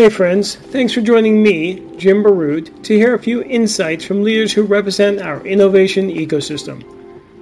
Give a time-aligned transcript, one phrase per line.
[0.00, 0.56] Hey, friends.
[0.56, 5.20] Thanks for joining me, Jim Baroud, to hear a few insights from leaders who represent
[5.20, 6.82] our innovation ecosystem.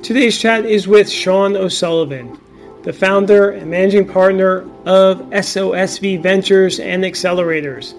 [0.03, 2.37] Today's chat is with Sean O'Sullivan,
[2.83, 7.95] the founder and managing partner of SOSV Ventures and Accelerators.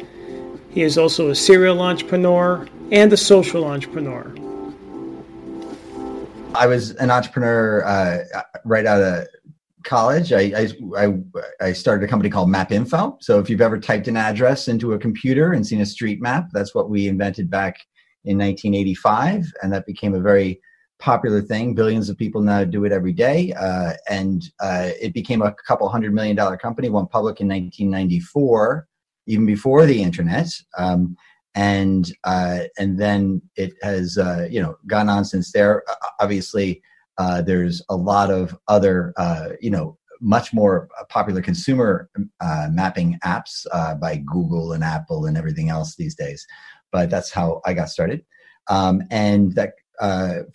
[0.71, 4.35] He is also a serial entrepreneur and a social entrepreneur.
[6.53, 9.25] I was an entrepreneur uh, right out of
[9.83, 10.33] college.
[10.33, 10.67] I,
[10.97, 11.13] I,
[11.61, 13.21] I started a company called MapInfo.
[13.21, 16.49] So if you've ever typed an address into a computer and seen a street map,
[16.51, 17.77] that's what we invented back
[18.25, 20.59] in 1985, and that became a very
[20.99, 21.73] popular thing.
[21.73, 25.87] Billions of people now do it every day, uh, and uh, it became a couple
[25.87, 26.89] hundred million dollar company.
[26.89, 28.87] Went public in 1994,
[29.27, 30.49] even before the internet.
[30.77, 31.15] Um,
[31.55, 35.83] and uh, and then it has uh, you know gone on since there.
[36.19, 36.81] Obviously,
[37.19, 42.09] uh, there's a lot of other uh, you know much more popular consumer
[42.41, 46.45] uh, mapping apps uh, by Google and Apple and everything else these days.
[46.91, 48.25] But that's how I got started.
[48.69, 49.73] Um, and that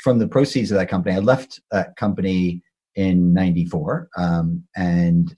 [0.02, 2.62] from the proceeds of that company, I left that company
[2.96, 5.36] in '94, um, and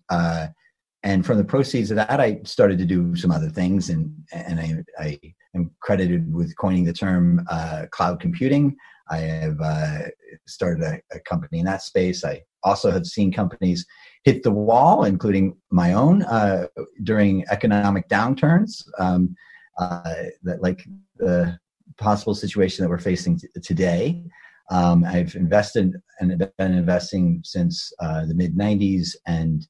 [1.03, 4.61] and from the proceeds of that, I started to do some other things, and and
[4.61, 5.20] I, I
[5.55, 8.77] am credited with coining the term uh, cloud computing.
[9.09, 9.99] I have uh,
[10.47, 12.25] started a, a, company in that space.
[12.25, 13.87] I also have seen companies
[14.25, 16.67] hit the wall, including my own, uh,
[17.05, 19.34] during economic downturns, um,
[19.79, 20.84] uh, that like
[21.19, 21.59] the
[21.99, 24.25] possible situation that we're facing t- today.
[24.71, 29.67] Um, I've invested and been investing since uh, the mid 90s and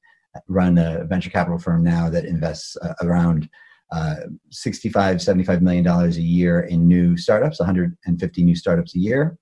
[0.47, 3.49] run a venture capital firm now that invests uh, around
[3.91, 4.15] uh,
[4.51, 9.37] 65 75 million dollars a year in new startups 150 new startups a year.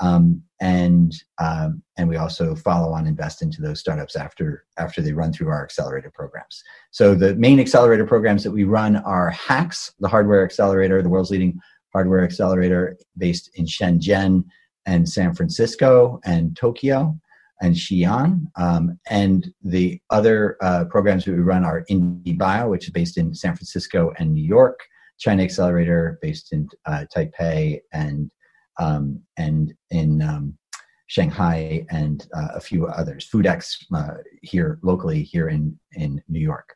[0.00, 5.12] Um, and um, and we also follow on invest into those startups after after they
[5.12, 6.62] run through our accelerator programs.
[6.90, 11.30] So the main accelerator programs that we run are HAX, the hardware accelerator the world's
[11.30, 11.58] leading
[11.92, 14.44] hardware accelerator based in shenzhen
[14.84, 17.18] and san francisco and tokyo
[17.60, 18.46] and Xi'an.
[18.56, 23.54] Um, and the other uh, programs we run are IndieBio, which is based in San
[23.54, 24.80] Francisco and New York,
[25.24, 28.30] Chinaccelerator, based in uh, Taipei and
[28.78, 30.58] um, and in um,
[31.06, 33.28] Shanghai, and uh, a few others.
[33.32, 36.74] FoodX uh, here locally here in in New York.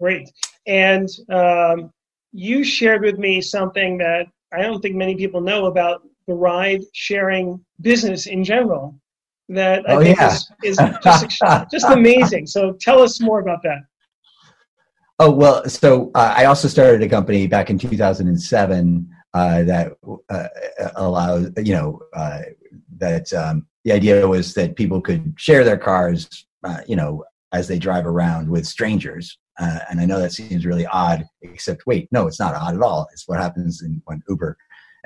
[0.00, 0.30] Great,
[0.66, 1.92] and um,
[2.32, 6.84] you shared with me something that I don't think many people know about the ride
[6.94, 8.98] sharing business in general
[9.48, 10.34] that I oh, think yeah.
[10.34, 12.46] is, is just, just amazing.
[12.46, 13.80] So tell us more about that.
[15.18, 19.92] Oh, well, so uh, I also started a company back in 2007 uh, that
[20.28, 20.48] uh,
[20.96, 22.42] allows, you know, uh,
[22.98, 27.66] that um, the idea was that people could share their cars, uh, you know, as
[27.66, 29.38] they drive around with strangers.
[29.58, 32.82] Uh, and I know that seems really odd, except wait, no, it's not odd at
[32.82, 33.08] all.
[33.12, 34.56] It's what happens in, when Uber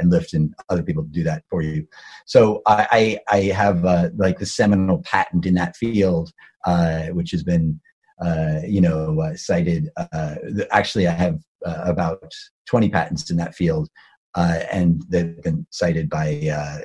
[0.03, 1.87] and Lyft and other people do that for you.
[2.27, 6.33] So I I, have uh, like the seminal patent in that field,
[6.67, 7.81] uh, which has been
[8.25, 9.89] uh, you know uh, cited.
[9.97, 10.35] Uh,
[10.71, 12.33] actually, I have uh, about
[12.67, 13.89] twenty patents in that field,
[14.37, 16.79] and they've been cited by.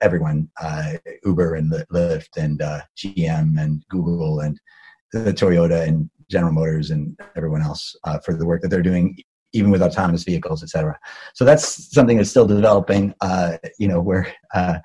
[0.00, 0.48] everyone,
[1.24, 2.60] Uber and Lyft and
[2.96, 4.58] GM and Google and
[5.12, 9.16] the Toyota and General Motors and everyone else for the work that they're doing
[9.56, 10.98] even with autonomous vehicles, et cetera.
[11.34, 13.14] So that's something that's still developing.
[13.20, 14.78] Uh, you know, where uh,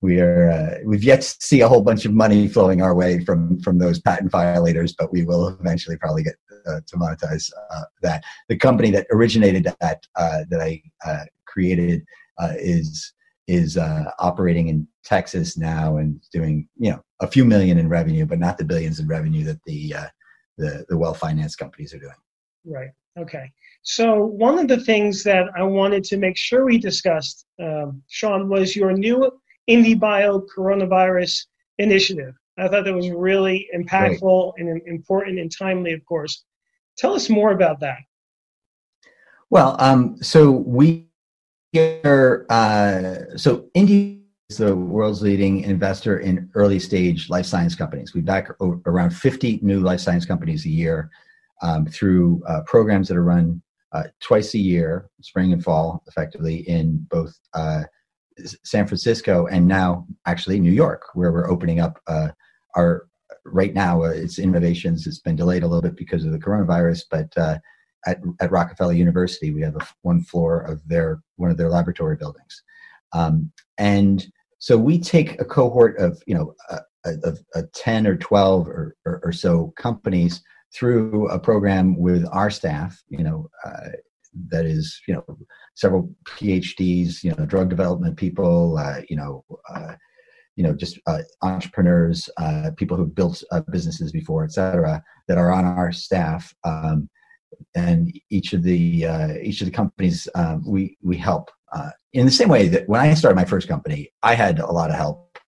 [0.00, 3.24] we are, uh, we've yet to see a whole bunch of money flowing our way
[3.24, 6.34] from from those patent violators, but we will eventually probably get
[6.66, 8.24] uh, to monetize uh, that.
[8.48, 10.82] The company that originated that uh, that I
[11.46, 12.04] created
[12.56, 13.12] is
[13.46, 13.78] is
[14.18, 18.58] operating in Texas now and doing you know a few million in revenue, but not
[18.58, 19.94] the billions in revenue that the
[20.58, 22.12] the, the well financed companies are doing.
[22.64, 22.90] Right.
[23.18, 23.50] Okay.
[23.82, 28.48] So one of the things that I wanted to make sure we discussed, um, Sean,
[28.48, 29.30] was your new
[29.68, 31.46] IndieBio coronavirus
[31.78, 32.34] initiative.
[32.58, 36.44] I thought that was really impactful and important and timely, of course.
[36.96, 37.98] Tell us more about that.
[39.50, 41.08] Well, um, so we
[42.04, 48.12] are, uh, so Indie is the world's leading investor in early stage life science companies.
[48.12, 51.10] We back around 50 new life science companies a year
[51.62, 53.62] um, through uh, programs that are run
[53.92, 57.82] uh, twice a year, spring and fall, effectively in both uh,
[58.64, 62.28] San Francisco and now actually New York, where we're opening up uh,
[62.76, 63.06] our
[63.44, 64.02] right now.
[64.04, 65.06] Uh, it's innovations.
[65.06, 67.58] It's been delayed a little bit because of the coronavirus, but uh,
[68.06, 72.16] at, at Rockefeller University, we have a, one floor of their one of their laboratory
[72.16, 72.62] buildings,
[73.12, 74.26] um, and
[74.58, 76.54] so we take a cohort of you know
[77.04, 80.42] of, a ten or twelve or, or, or so companies
[80.74, 83.88] through a program with our staff, you know, uh,
[84.48, 85.24] that is, you know,
[85.74, 89.44] several PhDs, you know, drug development people, uh, you know,
[89.74, 89.94] uh,
[90.56, 95.38] you know, just uh, entrepreneurs, uh, people who've built uh, businesses before, et cetera, that
[95.38, 96.52] are on our staff.
[96.64, 97.08] Um,
[97.74, 100.28] and each of the each of the companies
[100.66, 101.50] we we help
[102.12, 104.90] in the same way that when I started my first company, I had a lot
[104.90, 105.38] of help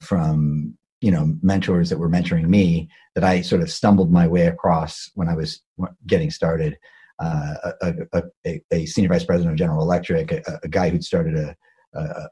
[0.00, 4.46] from you know mentors that were mentoring me that I sort of stumbled my way
[4.46, 5.60] across when I was
[6.06, 6.78] getting started.
[7.20, 11.36] Uh, a, a, a, senior vice president of General Electric, a, a guy who'd started
[11.36, 11.56] a,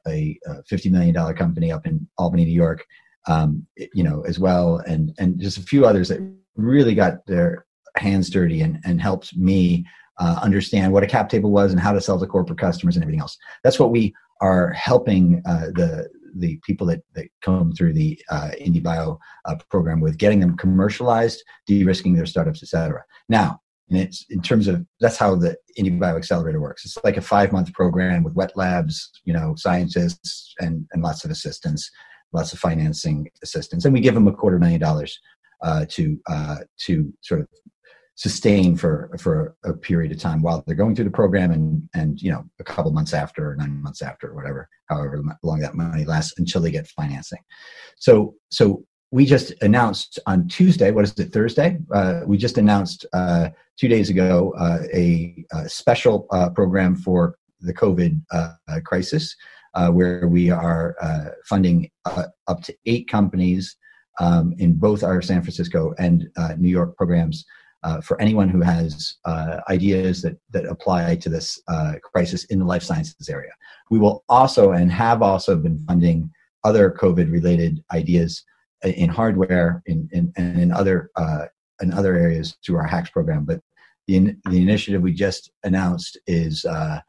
[0.08, 0.36] a,
[0.68, 2.84] $50 million company up in Albany, New York,
[3.28, 6.18] um, you know, as well, and and just a few others that
[6.56, 7.64] really got their
[7.96, 9.86] hands dirty and, and helped me
[10.18, 13.04] uh, understand what a cap table was and how to sell to corporate customers and
[13.04, 13.38] everything else.
[13.62, 18.50] That's what we are helping uh, the the people that, that come through the uh,
[18.60, 23.02] IndieBio uh, program with getting them commercialized, de-risking their startups, et cetera.
[23.28, 26.84] Now, and it's in terms of that's how the IndieBio Accelerator works.
[26.84, 31.30] It's like a five-month program with wet labs, you know, scientists and, and lots of
[31.30, 31.90] assistance,
[32.32, 35.18] lots of financing assistance, and we give them a quarter million dollars
[35.62, 36.56] uh, to uh,
[36.86, 37.48] to sort of
[38.14, 42.20] sustain for for a period of time while they're going through the program and and
[42.20, 45.74] you know a couple months after or nine months after or whatever however long that
[45.74, 47.40] money lasts until they get financing.
[47.96, 51.78] So so we just announced on tuesday what is it thursday?
[51.94, 53.48] Uh, we just announced uh,
[53.78, 58.52] two days ago uh, a, a, special uh, program for the covid uh,
[58.84, 59.34] crisis
[59.74, 60.94] uh, where we are
[61.46, 61.90] funding
[62.46, 63.76] up to eight companies
[64.20, 66.28] um, in both our san francisco and
[66.58, 67.44] new york programs
[67.82, 72.58] uh, for anyone who has uh, ideas that, that apply to this uh, crisis in
[72.58, 73.50] the life sciences area.
[73.90, 76.30] We will also and have also been funding
[76.64, 78.44] other COVID related ideas
[78.84, 81.46] in hardware in, in, and in other, uh,
[81.80, 83.44] in other areas through our HAX program.
[83.44, 83.60] But
[84.06, 87.00] the, the initiative we just announced is uh,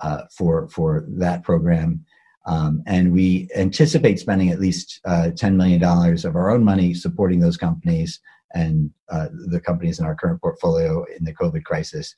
[0.00, 2.04] uh, for, for that program.
[2.44, 7.56] Um, and we anticipate spending at least $10 million of our own money supporting those
[7.56, 8.18] companies
[8.54, 12.14] and uh, the companies in our current portfolio in the COVID crisis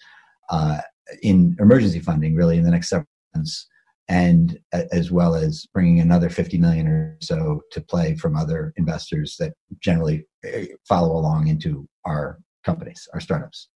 [0.51, 0.79] uh,
[1.23, 3.69] in emergency funding, really, in the next several months,
[4.09, 4.59] and
[4.93, 9.55] as well as bringing another 50 million or so to play from other investors that
[9.81, 13.69] generally eh, follow along into our companies, our startups.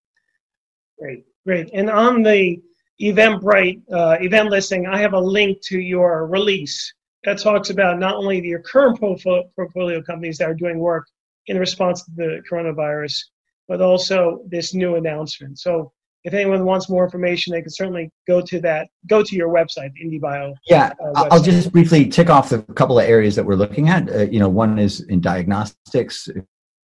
[0.99, 1.70] Great, great.
[1.72, 2.61] And on the
[3.00, 6.93] Eventbrite uh, event listing, I have a link to your release
[7.25, 11.06] that talks about not only your current portfolio companies that are doing work
[11.48, 13.18] in response to the coronavirus,
[13.66, 15.58] but also this new announcement.
[15.58, 15.92] So
[16.24, 19.90] if anyone wants more information, they can certainly go to that, go to your website,
[20.02, 20.54] IndieBio.
[20.66, 24.10] Yeah, uh, I'll just briefly tick off the couple of areas that we're looking at.
[24.10, 26.28] Uh, you know, one is in diagnostics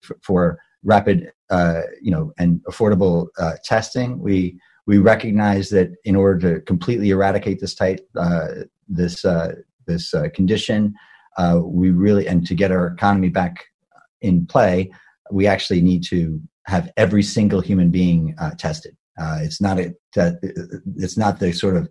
[0.02, 4.18] for, for rapid, uh, you know, and affordable uh, testing.
[4.18, 8.48] We we recognize that in order to completely eradicate this type, uh,
[8.88, 9.56] this uh,
[9.86, 10.94] this condition,
[11.62, 13.66] we really and to get our economy back
[14.28, 14.90] in play,
[15.30, 18.94] we actually need to have every single human being uh, tested.
[19.20, 19.86] Uh, it's not a,
[21.04, 21.88] it's not the sort of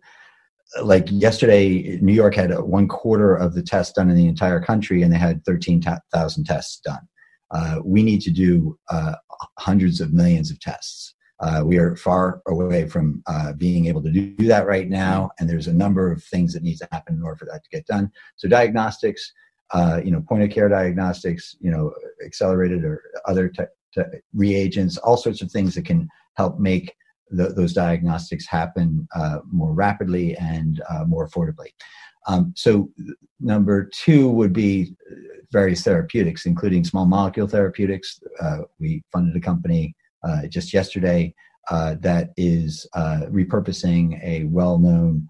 [0.81, 5.03] like yesterday, New York had one quarter of the tests done in the entire country,
[5.03, 5.81] and they had thirteen
[6.13, 7.03] thousand tests done.
[7.51, 9.13] Uh, we need to do uh,
[9.59, 11.13] hundreds of millions of tests.
[11.39, 15.49] Uh, we are far away from uh, being able to do, that right now, and
[15.49, 17.85] there's a number of things that need to happen in order for that to get
[17.85, 18.09] done.
[18.37, 19.31] So diagnostics,
[19.71, 21.93] uh, you know, point of care diagnostics, you know,
[22.25, 26.93] accelerated or other te- te- reagents, all sorts of things that can help make
[27.29, 31.69] the, those diagnostics happen uh, more rapidly and uh, more affordably.
[32.27, 32.89] Um, so,
[33.41, 34.95] number two would be
[35.51, 38.19] various therapeutics, including small molecule therapeutics.
[38.39, 39.93] Uh, we funded a company
[40.23, 41.33] uh, just yesterday
[41.69, 45.27] uh, that is repurposing a well known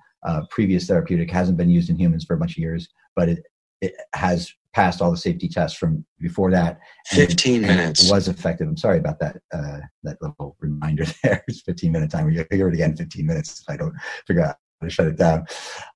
[0.49, 3.43] previous therapeutic, hasn't been used in humans for a bunch of years, but it
[3.83, 6.79] it has passed all the safety tests from before that.
[7.07, 8.09] 15 minutes.
[8.09, 8.67] was effective.
[8.67, 9.37] I'm sorry about that.
[9.53, 11.43] Uh, that little reminder there.
[11.47, 12.29] It's 15 minute time.
[12.31, 13.93] You hear it again 15 minutes if I don't
[14.25, 15.45] figure out how to shut it down.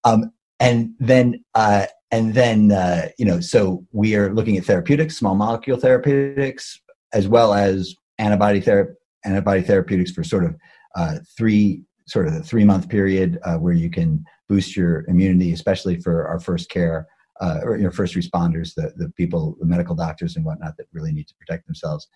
[0.03, 5.17] Um, and then, uh, and then, uh, you know, so we are looking at therapeutics,
[5.17, 6.79] small molecule therapeutics,
[7.13, 8.93] as well as antibody therapy,
[9.25, 10.55] antibody therapeutics for sort of
[10.95, 15.51] uh, three, sort of the three month period uh, where you can boost your immunity,
[15.51, 17.07] especially for our first care
[17.41, 20.87] uh, or you know, first responders, the, the people, the medical doctors and whatnot that
[20.93, 22.07] really need to protect themselves,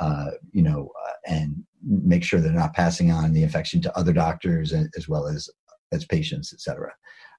[0.00, 4.12] uh, you know, uh, and make sure they're not passing on the infection to other
[4.12, 5.48] doctors as well as
[5.92, 6.92] as patients, et cetera.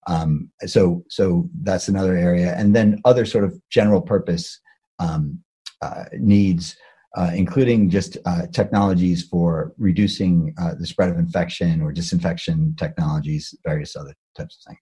[0.08, 4.62] Um, so, so that's another area, and then other sort of general purpose
[5.00, 5.44] um,
[5.82, 6.76] uh, needs.
[7.16, 13.56] uh, including just uh, technologies for reducing uh, the spread of infection or disinfection technologies,
[13.66, 14.80] various other types of things.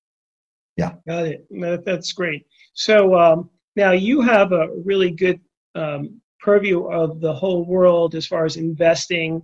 [0.78, 0.94] Yeah.
[1.08, 1.48] Got it.
[1.86, 2.46] That's great.
[2.74, 5.40] So um, now you have a really good
[5.76, 9.42] um, purview of the whole world as far as investing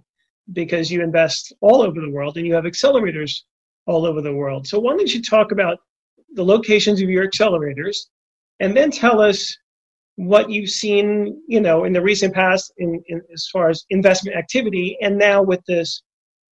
[0.54, 3.42] because you invest all over the world and you have accelerators
[3.86, 4.68] all over the world.
[4.68, 5.80] So why don't you talk about
[6.34, 7.96] the locations of your accelerators
[8.60, 9.56] and then tell us
[10.16, 14.36] what you've seen, you know, in the recent past in, in as far as investment
[14.36, 16.02] activity, and now with this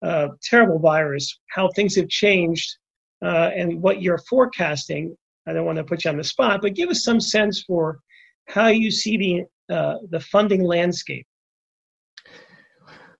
[0.04, 2.78] uh, terrible virus, how things have changed,
[3.24, 5.16] uh, and what you're forecasting.
[5.48, 8.00] I don't want to put you on the spot, but give us some sense for
[8.48, 11.26] how you see the uh, the funding landscape.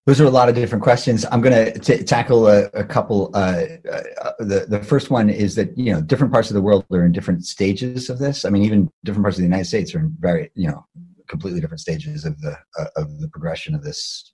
[0.06, 1.26] Those are a lot of different questions.
[1.34, 3.30] I'm going to tackle a, a couple.
[3.34, 6.86] Uh, uh, the the first one is that you know different parts of the world
[6.94, 8.46] are in different stages of this.
[8.46, 10.86] I mean, even different parts of the United States are in very you know
[11.28, 14.34] completely different stages of the uh, of the progression of this.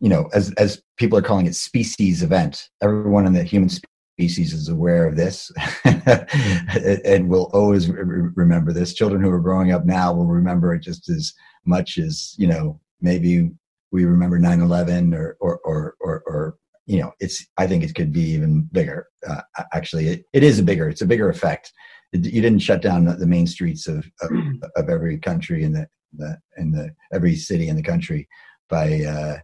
[0.00, 2.68] You know, as as people are calling it, species event.
[2.82, 3.68] Everyone in the human
[4.16, 5.52] species is aware of this,
[5.84, 8.94] and will always re- remember this.
[8.94, 12.80] Children who are growing up now will remember it just as much as you know
[13.00, 13.50] maybe
[13.92, 16.56] we remember 9-11 or, or, or, or, or
[16.86, 19.06] you know, it's, I think it could be even bigger.
[19.26, 19.42] Uh,
[19.72, 21.72] actually, it, it is a bigger, it's a bigger effect.
[22.12, 24.30] It, you didn't shut down the main streets of, of,
[24.76, 28.28] of every country in the, the, in the, every city in the country
[28.68, 29.38] by, uh,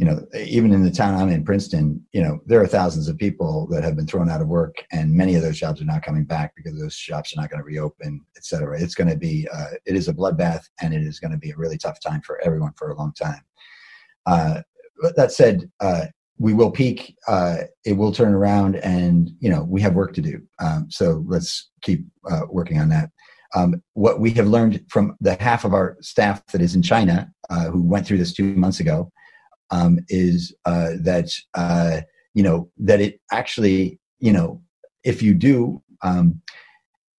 [0.00, 3.18] you know, even in the town I'm in, Princeton, you know, there are thousands of
[3.18, 6.02] people that have been thrown out of work, and many of those jobs are not
[6.02, 8.80] coming back because those shops are not going to reopen, et cetera.
[8.80, 11.50] It's going to be, uh, it is a bloodbath, and it is going to be
[11.50, 13.42] a really tough time for everyone for a long time.
[14.24, 14.62] Uh,
[15.16, 16.06] that said, uh,
[16.38, 17.14] we will peak.
[17.28, 20.40] Uh, it will turn around, and you know we have work to do.
[20.60, 23.10] Um, so let's keep uh, working on that.
[23.54, 27.30] Um, what we have learned from the half of our staff that is in China,
[27.50, 29.12] uh, who went through this two months ago,
[29.70, 31.30] um, is uh, that
[32.34, 34.62] you know that it actually you know
[35.04, 36.40] if you do um,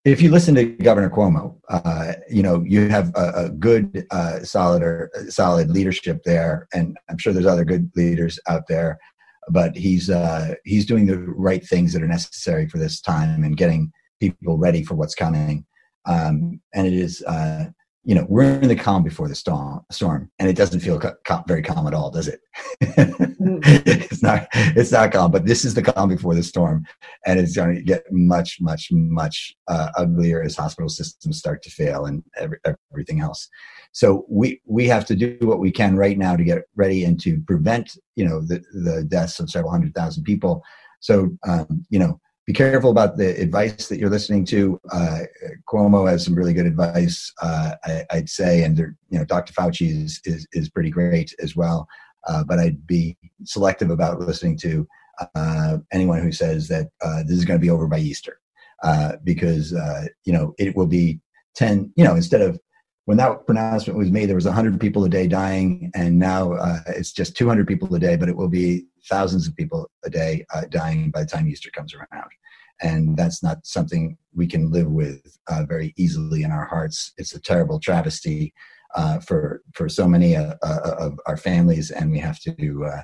[0.03, 4.39] if you listen to Governor Cuomo, uh, you know you have a, a good, uh,
[4.39, 8.97] solid or solid leadership there, and I'm sure there's other good leaders out there.
[9.49, 13.57] But he's uh, he's doing the right things that are necessary for this time and
[13.57, 15.65] getting people ready for what's coming.
[16.05, 17.65] Um, and it is uh,
[18.03, 20.99] you know we're in the calm before the storm storm and it doesn't feel
[21.47, 22.39] very calm at all does it?
[22.83, 23.59] Mm.
[23.85, 26.85] it's not it's not calm but this is the calm before the storm
[27.25, 31.69] and it's going to get much much much uh, uglier as hospital systems start to
[31.69, 32.57] fail and every,
[32.91, 33.47] everything else.
[33.91, 37.19] So we we have to do what we can right now to get ready and
[37.21, 40.63] to prevent you know the the deaths of several hundred thousand people.
[40.99, 44.79] So um, you know be careful about the advice that you're listening to.
[44.91, 45.19] Uh,
[45.71, 49.53] Cuomo has some really good advice, uh, I, would say, and you know, Dr.
[49.53, 51.87] Fauci is is, is pretty great as well.
[52.27, 54.87] Uh, but I'd be selective about listening to
[55.35, 58.39] uh, anyone who says that uh, this is going to be over by Easter,
[58.83, 59.71] uh, because
[60.25, 61.19] you know it will be
[61.55, 61.91] ten.
[61.95, 62.59] You know, instead of
[63.05, 66.53] when that pronouncement was made, there was 100 people a day dying, and now
[66.87, 68.15] it's just 200 people a day.
[68.15, 71.71] But it will be thousands of people a day uh, dying by the time Easter
[71.71, 72.29] comes around.
[72.81, 77.13] And that's not something we can live with uh, very easily in our hearts.
[77.17, 78.53] It's a terrible travesty
[78.95, 83.01] uh, for for so many uh, uh, of our families, and we have to, uh,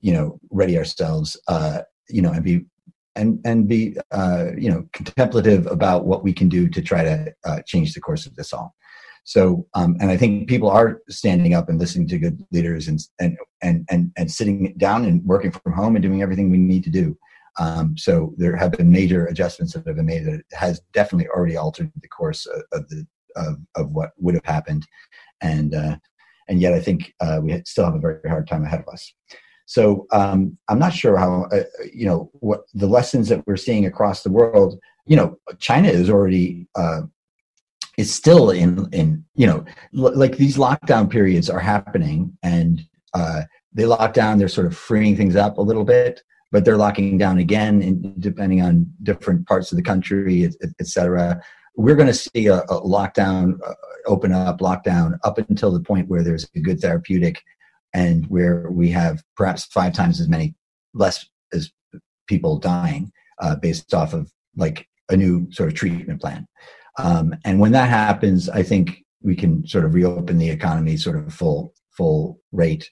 [0.00, 1.36] you know, ready ourselves,
[2.08, 2.64] you know, and be
[3.16, 3.96] and and be
[4.56, 8.34] you know contemplative about what we can do to try to change the course of
[8.36, 8.74] this all.
[9.24, 13.00] So, um, and I think people are standing up and listening to good leaders and,
[13.20, 16.84] and, and, and, and sitting down and working from home and doing everything we need
[16.84, 17.16] to do.
[17.58, 21.56] Um, so there have been major adjustments that have been made that has definitely already
[21.56, 24.86] altered the course of, of the of, of what would have happened,
[25.40, 25.96] and uh,
[26.48, 29.12] and yet I think uh, we still have a very hard time ahead of us.
[29.66, 31.62] So um, I'm not sure how uh,
[31.92, 34.78] you know what the lessons that we're seeing across the world.
[35.06, 37.02] You know, China is already uh,
[38.00, 39.64] is still in in you know
[39.96, 42.80] l- like these lockdown periods are happening and
[43.14, 43.42] uh,
[43.72, 47.16] they lock down they're sort of freeing things up a little bit but they're locking
[47.16, 51.40] down again in, depending on different parts of the country et, et cetera.
[51.76, 53.74] We're going to see a, a lockdown uh,
[54.06, 57.40] open up lockdown up until the point where there's a good therapeutic
[57.94, 60.54] and where we have perhaps five times as many
[60.94, 61.70] less as
[62.26, 66.46] people dying uh, based off of like a new sort of treatment plan
[67.02, 71.16] um, and when that happens, I think we can sort of reopen the economy sort
[71.16, 72.90] of full full rate.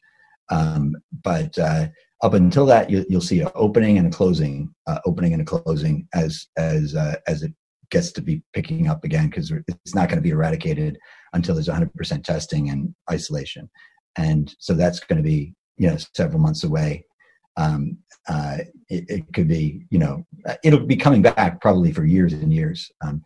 [0.50, 1.88] Um, but uh,
[2.23, 5.45] up until that, you, will see an opening and a closing, uh, opening and a
[5.45, 7.53] closing as as uh, as it
[7.91, 10.99] gets to be picking up again because it's not going to be eradicated
[11.33, 13.71] until there's 100% testing and isolation.
[14.17, 17.05] And so that's going to be, you know, several months away.
[17.59, 17.99] Um,
[18.29, 20.25] uh, it, it, could be, you know,
[20.62, 22.91] it'll be coming back probably for years and years.
[23.05, 23.23] Um,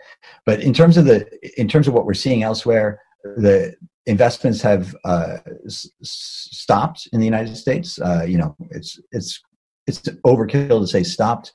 [0.47, 1.29] but in terms of the,
[1.61, 3.75] in terms of what we're seeing elsewhere, the
[4.07, 8.01] investments have uh, s- stopped in the United States.
[8.01, 9.41] Uh, you know, it's it's
[9.87, 11.53] it's overkill to say stopped,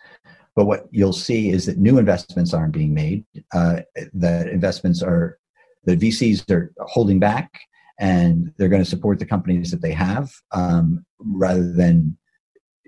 [0.55, 3.25] but what you'll see is that new investments aren't being made.
[3.53, 3.81] Uh,
[4.13, 5.37] that investments are
[5.85, 7.51] the VCs are holding back,
[7.99, 12.16] and they're going to support the companies that they have um, rather than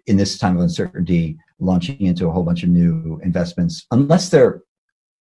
[0.10, 4.62] in this time of uncertainty launching into a whole bunch of new investments unless they're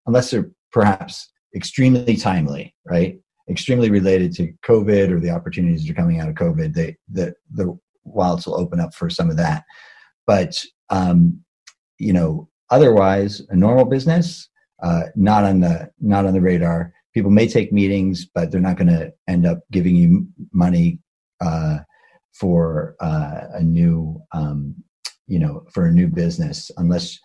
[0.07, 3.19] unless they're perhaps extremely timely right
[3.49, 7.33] extremely related to COVID or the opportunities that are coming out of COVID, they, the,
[7.51, 9.63] the wallets will open up for some of that.
[10.27, 10.53] But,
[10.89, 11.39] um,
[11.97, 14.47] you know, otherwise, a normal business,
[14.83, 16.93] uh, not on the not on the radar.
[17.13, 20.99] People may take meetings, but they're not going to end up giving you money
[21.41, 21.79] uh,
[22.39, 24.75] for uh, a new, um,
[25.27, 27.19] you know, for a new business unless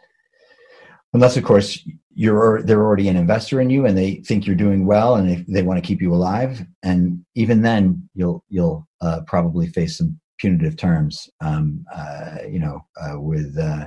[1.13, 1.79] unless of course
[2.15, 5.45] you're they're already an investor in you and they think you're doing well and they,
[5.49, 6.63] they want to keep you alive.
[6.83, 12.85] And even then you'll you'll uh, probably face some punitive terms um, uh, you know
[13.01, 13.87] uh, with uh,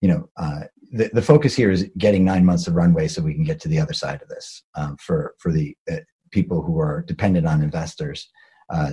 [0.00, 0.60] you know uh,
[0.92, 3.68] the, the focus here is getting nine months of runway so we can get to
[3.68, 5.96] the other side of this um, for for the uh,
[6.30, 8.30] people who are dependent on investors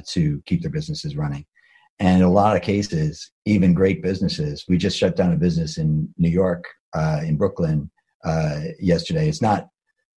[0.05, 1.45] to keep their businesses running
[1.99, 5.77] and in a lot of cases even great businesses we just shut down a business
[5.77, 7.89] in new york uh, in Brooklyn
[8.23, 9.27] uh, yesterday.
[9.27, 9.67] It's not,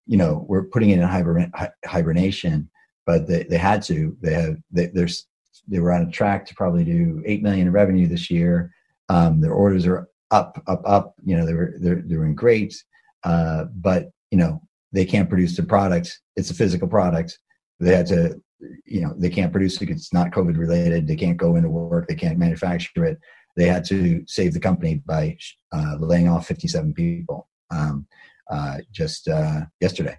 [0.07, 2.69] you know, we're putting it in hibernation,
[3.07, 4.17] but they, they had to.
[4.21, 5.27] They have they, there's
[5.69, 8.73] they were on a track to probably do eight million in revenue this year.
[9.09, 11.15] Um, their orders are up, up, up.
[11.25, 12.75] You know, they were they're doing great,
[13.25, 14.61] uh, but you know
[14.93, 16.21] they can't produce the product.
[16.37, 17.39] It's a physical product.
[17.81, 18.41] They had to,
[18.85, 19.90] you know, they can't produce it.
[19.90, 21.07] It's not COVID related.
[21.07, 22.09] They can't go into work.
[22.09, 23.19] They can't manufacture it
[23.57, 25.37] they had to save the company by
[25.73, 28.06] uh, laying off 57 people um,
[28.50, 30.17] uh, just uh, yesterday.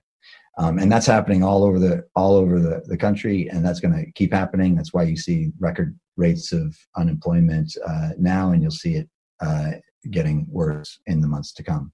[0.60, 3.94] Um, and that's happening all over the all over the, the country, and that's going
[3.94, 4.76] to keep happening.
[4.76, 9.72] That's why you see record rates of unemployment uh, now, and you'll see it uh,
[10.12, 11.91] getting worse in the months to come.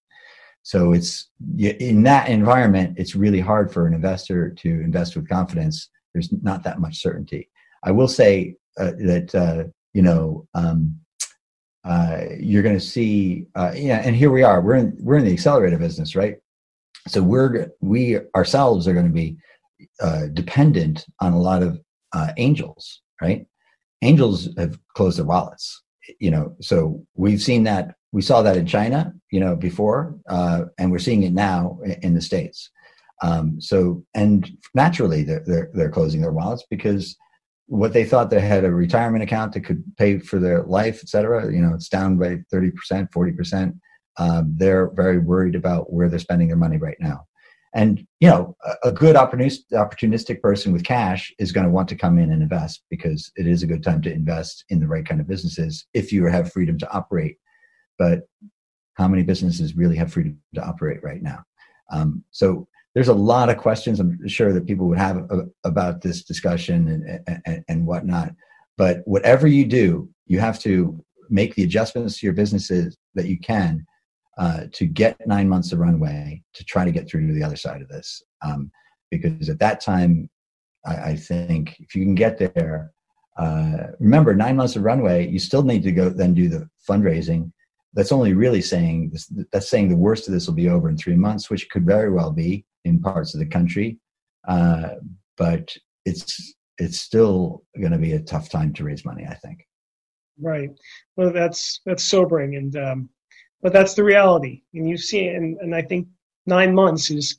[0.64, 5.90] So it's in that environment, it's really hard for an investor to invest with confidence.
[6.14, 7.50] There's not that much certainty.
[7.84, 11.00] I will say uh, that you know um,
[11.84, 14.62] uh, you're going to see, uh, yeah, and here we are.
[14.62, 16.38] We're in we're in the accelerator business, right?
[17.08, 19.38] So we're we ourselves are going to be
[20.02, 21.80] uh, dependent on a lot of
[22.14, 23.46] uh, angels, right?
[24.02, 25.82] Angels have closed their wallets,
[26.20, 26.56] you know.
[26.62, 27.96] So we've seen that.
[28.12, 32.14] We saw that in China, you know, before, uh, and we're seeing it now in
[32.14, 32.72] the states.
[33.22, 37.18] Um, so, and naturally, they're, they're they're closing their wallets because
[37.70, 41.10] what they thought they had a retirement account that could pay for their life, et
[41.10, 41.52] cetera.
[41.54, 42.74] You know, it's down by 30%,
[43.12, 43.80] 40%.
[44.18, 47.28] Um, they're very worried about where they're spending their money right now.
[47.76, 51.96] And, you know, a, a good opportunistic person with cash is going to want to
[51.96, 55.06] come in and invest because it is a good time to invest in the right
[55.06, 57.38] kind of businesses if you have freedom to operate.
[58.00, 58.22] But
[58.96, 61.44] how many businesses really have freedom to operate right now?
[61.92, 62.68] Um, so
[63.00, 65.26] there's a lot of questions I'm sure that people would have
[65.64, 68.34] about this discussion and, and, and whatnot.
[68.78, 73.40] But whatever you do, you have to make the adjustments to your businesses that you
[73.40, 73.86] can
[74.38, 77.56] uh, to get nine months of runway to try to get through to the other
[77.56, 78.22] side of this.
[78.46, 78.70] Um,
[79.12, 80.30] because at that time,
[80.86, 82.92] I, I, think if you can get there,
[83.38, 87.54] uh, remember nine months of runway, you still need to go then do the fundraising.
[87.94, 89.14] That's only really saying
[89.54, 92.12] that's saying the worst of this will be over in three months, which could very
[92.12, 93.98] well be in parts of the country.
[94.48, 94.96] Uh,
[95.38, 99.26] but it's it's still going to be a tough time to raise money.
[99.28, 99.60] I think.
[100.42, 100.70] Right.
[101.16, 103.10] Well, that's that's sobering, and um,
[103.62, 104.64] but that's the reality.
[104.74, 106.08] And you see, and and I think
[106.46, 107.38] nine months is,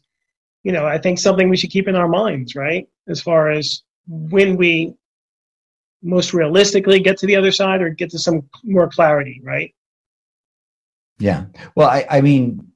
[0.63, 2.87] you know, I think something we should keep in our minds, right?
[3.09, 4.95] As far as when we
[6.03, 9.75] most realistically get to the other side or get to some more clarity, right?
[11.19, 11.47] Yeah.
[11.77, 12.67] Well, I, I mean,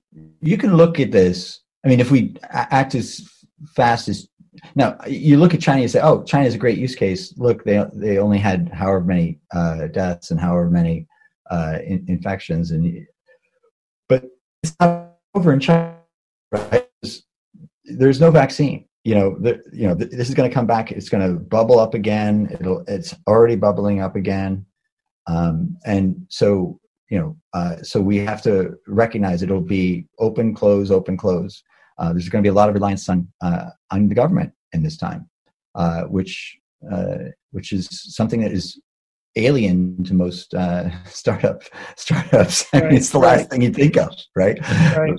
[0.40, 3.28] you can look at this I mean, if we act as
[3.76, 4.28] fast as
[4.74, 7.64] now, you look at China and say, "Oh, China is a great use case." Look,
[7.64, 11.06] they they only had however many uh, deaths and however many
[11.50, 13.06] uh, in, infections, and
[14.08, 14.24] but
[14.62, 15.96] it's not over in China.
[16.50, 16.88] Right?
[17.84, 18.86] There's no vaccine.
[19.02, 20.90] You know, the, you know, this is going to come back.
[20.90, 22.48] It's going to bubble up again.
[22.58, 22.84] It'll.
[22.88, 24.64] It's already bubbling up again,
[25.26, 30.90] um, and so you know, uh, so we have to recognize it'll be open, close,
[30.90, 31.62] open, close
[31.98, 34.82] uh, there's going to be a lot of reliance on uh, on the government in
[34.82, 35.28] this time,
[35.74, 36.58] uh, which
[36.90, 37.16] uh,
[37.52, 38.80] which is something that is
[39.36, 41.62] alien to most uh, startup
[41.96, 42.66] startups.
[42.72, 43.38] I mean, it's the right.
[43.38, 44.58] last thing you think of, right?
[44.96, 45.18] Right.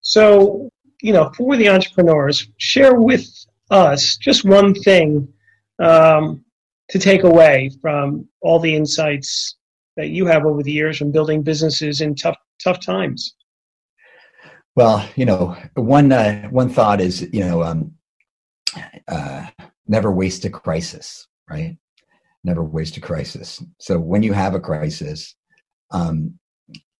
[0.00, 3.26] so, you know, for the entrepreneurs, share with
[3.70, 5.28] us just one thing
[5.82, 6.44] um,
[6.90, 9.56] to take away from all the insights
[9.96, 13.34] that you have over the years from building businesses in tough tough times.
[14.74, 17.92] Well, you know, one uh, one thought is, you know, um,
[19.06, 19.46] uh,
[19.86, 21.76] never waste a crisis, right?
[22.42, 23.62] Never waste a crisis.
[23.78, 25.34] So when you have a crisis,
[25.90, 26.38] um,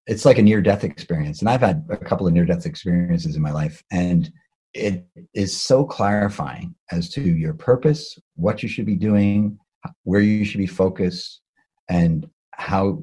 [0.07, 3.37] it's like a near death experience, and I've had a couple of near death experiences
[3.37, 4.31] in my life, and
[4.75, 9.59] it is so clarifying as to your purpose, what you should be doing,
[10.05, 11.41] where you should be focused,
[11.89, 12.29] and
[12.63, 13.03] how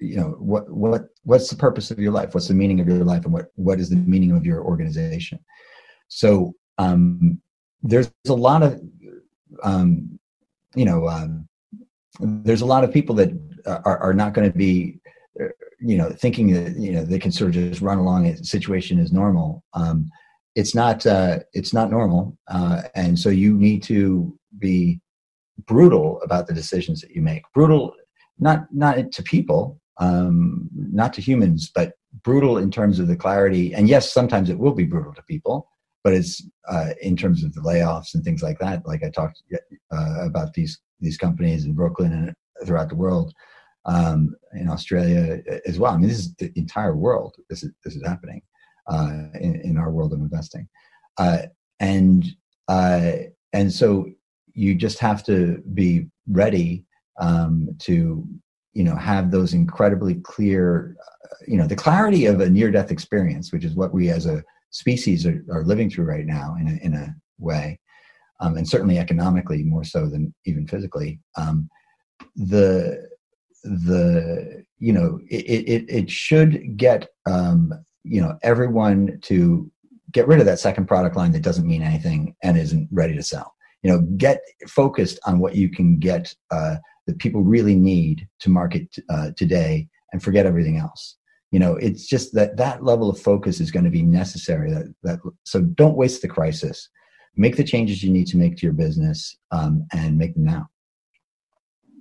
[0.00, 2.34] you know what what what's the purpose of your life?
[2.34, 3.24] What's the meaning of your life?
[3.24, 5.38] And what what is the meaning of your organization?
[6.08, 7.40] So um
[7.82, 8.80] there's a lot of
[9.62, 10.18] um
[10.74, 11.48] you know um
[12.20, 13.30] there's a lot of people that
[13.66, 15.00] are, are not going to be
[15.80, 18.98] you know thinking that you know they can sort of just run along a situation
[18.98, 19.64] is normal.
[19.74, 20.10] Um
[20.54, 25.00] it's not uh it's not normal uh and so you need to be
[25.66, 27.42] brutal about the decisions that you make.
[27.52, 27.94] Brutal
[28.38, 31.92] not not to people, um, not to humans, but
[32.22, 33.74] brutal in terms of the clarity.
[33.74, 35.68] And yes, sometimes it will be brutal to people,
[36.02, 38.86] but it's uh, in terms of the layoffs and things like that.
[38.86, 39.42] Like I talked
[39.92, 42.34] uh, about these these companies in Brooklyn and
[42.66, 43.32] throughout the world,
[43.86, 45.92] um, in Australia as well.
[45.92, 47.36] I mean, this is the entire world.
[47.48, 48.42] This is this is happening
[48.86, 50.68] uh, in, in our world of investing,
[51.18, 51.42] uh,
[51.80, 52.24] and
[52.68, 53.12] uh,
[53.52, 54.06] and so
[54.54, 56.84] you just have to be ready
[57.20, 58.26] um, to
[58.72, 62.90] you know have those incredibly clear uh, you know the clarity of a near death
[62.90, 66.68] experience which is what we as a species are, are living through right now in
[66.68, 67.78] a, in a way
[68.40, 71.68] um, and certainly economically more so than even physically um,
[72.36, 73.08] the
[73.62, 77.72] the you know it, it, it should get um,
[78.02, 79.70] you know everyone to
[80.12, 83.22] get rid of that second product line that doesn't mean anything and isn't ready to
[83.22, 83.54] sell.
[83.82, 88.50] You know get focused on what you can get uh, that people really need to
[88.50, 91.16] market uh, today and forget everything else
[91.50, 94.94] you know it's just that that level of focus is going to be necessary that,
[95.02, 96.88] that so don't waste the crisis
[97.36, 100.68] make the changes you need to make to your business um, and make them now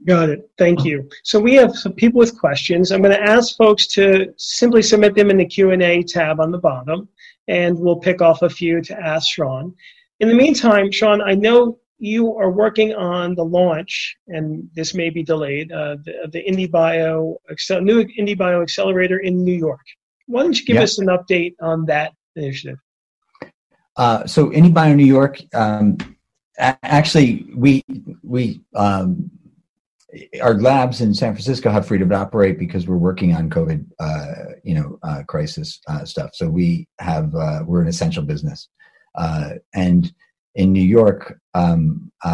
[0.06, 0.50] Got it.
[0.58, 1.08] Thank you.
[1.24, 2.92] So we have some people with questions.
[2.92, 6.58] I'm going to ask folks to simply submit them in the Q&A tab on the
[6.58, 7.08] bottom,
[7.48, 9.74] and we'll pick off a few to ask Sean.
[10.20, 15.10] In the meantime, Sean, I know you are working on the launch, and this may
[15.10, 17.36] be delayed, uh, the, the IndieBio
[17.82, 19.80] new IndieBio Accelerator in New York.
[20.28, 22.78] Why don't you give us an update on that initiative?
[23.96, 25.98] Uh, so IndieBio New York, um,
[26.58, 27.82] actually, we
[28.22, 29.32] we um,
[30.42, 34.56] our labs in San Francisco have freedom to operate because we're working on COVID, uh,
[34.66, 36.32] you know, uh, crisis uh, stuff.
[36.34, 38.68] So we have uh, we're an essential business,
[39.16, 40.14] uh, and
[40.56, 42.12] in New York, um,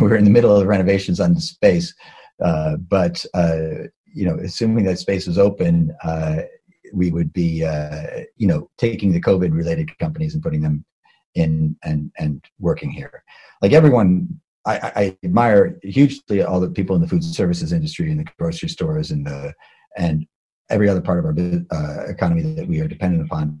[0.00, 1.94] we're in the middle of renovations on the space,
[2.42, 6.42] uh, but uh, you know, assuming that space is open, uh,
[6.92, 10.84] we would be, uh, you know, taking the COVID-related companies and putting them
[11.34, 13.24] in and and working here.
[13.62, 14.28] Like everyone,
[14.66, 18.68] I, I admire hugely all the people in the food services industry and the grocery
[18.68, 19.54] stores and the
[19.96, 20.26] and
[20.70, 21.34] every other part of our
[21.70, 23.60] uh, economy that we are dependent upon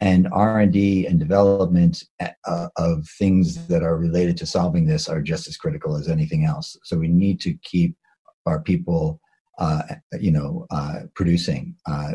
[0.00, 2.04] and r&d and development
[2.46, 6.44] uh, of things that are related to solving this are just as critical as anything
[6.44, 6.76] else.
[6.84, 7.94] So we need to keep
[8.46, 9.20] our people
[9.58, 9.82] uh,
[10.18, 12.12] you know uh, producing uh,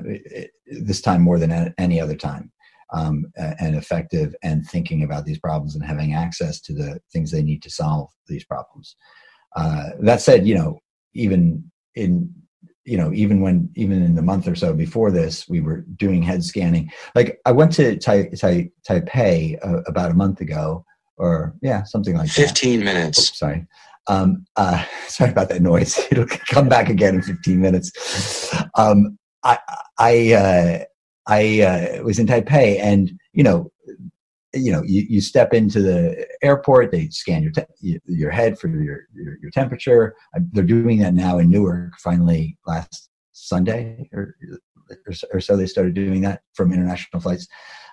[0.66, 2.52] this time more than any other time
[2.92, 7.44] um, and effective and thinking about these problems and having access to the things they
[7.44, 8.96] need to solve these problems.
[9.56, 10.80] Uh, that said you know
[11.14, 12.34] even in
[12.86, 16.22] you know even when even in the month or so before this we were doing
[16.22, 16.92] head scanning.
[17.16, 20.86] Like i went to tai, tai, taipei uh, about a month ago
[21.18, 22.86] or yeah something like 15 that.
[22.86, 23.20] minutes.
[23.20, 23.68] Oops, sorry.
[24.08, 26.00] Um, uh, sorry about that noise.
[26.12, 28.54] It'll come back again in 15 minutes.
[28.76, 29.58] Um, i
[30.00, 30.84] i uh,
[31.28, 33.72] i uh, was in taipei and you know
[34.56, 38.68] you know you, you step into the airport they scan your te- your head for
[38.68, 40.16] your, your, your temperature.
[40.52, 44.36] They're doing that now in newark finally last sunday or
[45.34, 47.48] or so they started doing that from international flights.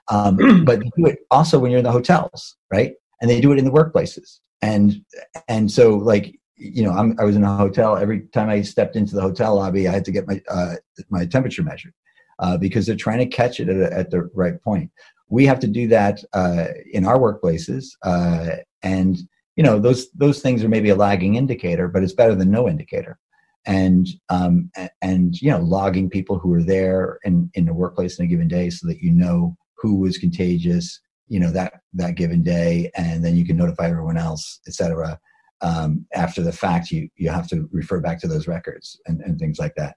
[0.08, 2.92] Um, but they do it also when you're in the hotels right?
[3.20, 4.38] And they do it in the workplaces.
[4.62, 5.04] And
[5.48, 8.94] and so like you know I'm, i was in a hotel every time i stepped
[8.94, 10.76] into the hotel lobby i had to get my uh,
[11.10, 11.92] my temperature measured
[12.38, 14.90] uh, because they're trying to catch it at, at the right point
[15.32, 19.16] we have to do that uh, in our workplaces, uh, and
[19.56, 22.68] you know those those things are maybe a lagging indicator, but it's better than no
[22.68, 23.18] indicator.
[23.64, 28.26] And um, and you know logging people who are there in in the workplace in
[28.26, 32.42] a given day, so that you know who was contagious, you know that that given
[32.42, 35.18] day, and then you can notify everyone else, etc.
[35.62, 39.38] Um, after the fact, you you have to refer back to those records and, and
[39.38, 39.96] things like that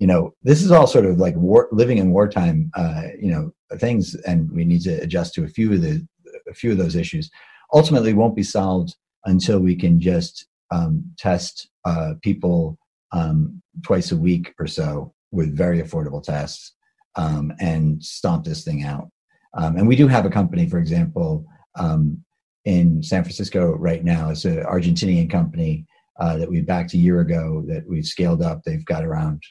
[0.00, 3.52] you know, this is all sort of like war, living in wartime, uh, you know,
[3.78, 6.04] things, and we need to adjust to a few of the
[6.48, 7.30] a few of those issues.
[7.74, 12.78] Ultimately, won't be solved until we can just um, test uh, people
[13.12, 16.72] um, twice a week or so with very affordable tests
[17.16, 19.10] um, and stomp this thing out.
[19.54, 21.44] Um, and we do have a company, for example,
[21.78, 22.24] um,
[22.64, 24.30] in San Francisco right now.
[24.30, 25.86] It's an Argentinian company
[26.18, 28.62] uh, that we backed a year ago that we've scaled up.
[28.64, 29.42] They've got around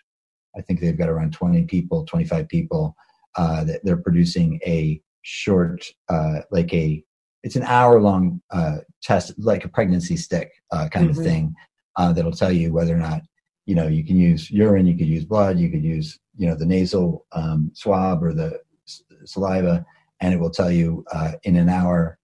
[0.56, 2.96] I think they've got around 20 people, 25 people
[3.36, 7.04] uh, that they're producing a short, uh, like a,
[7.44, 11.20] it's an hour long uh, test, like a pregnancy stick uh, kind mm-hmm.
[11.20, 11.56] of thing
[11.98, 13.22] uh, that'll tell you whether or not,
[13.66, 16.56] you know, you can use urine, you could use blood, you could use, you know,
[16.56, 19.86] the nasal um, swab or the s- saliva,
[20.22, 22.18] and it will tell you uh, in an hour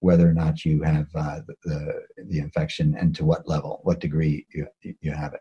[0.00, 4.44] whether or not you have the, the, the infection and to what level, what degree
[4.52, 4.66] you,
[5.00, 5.40] you have it.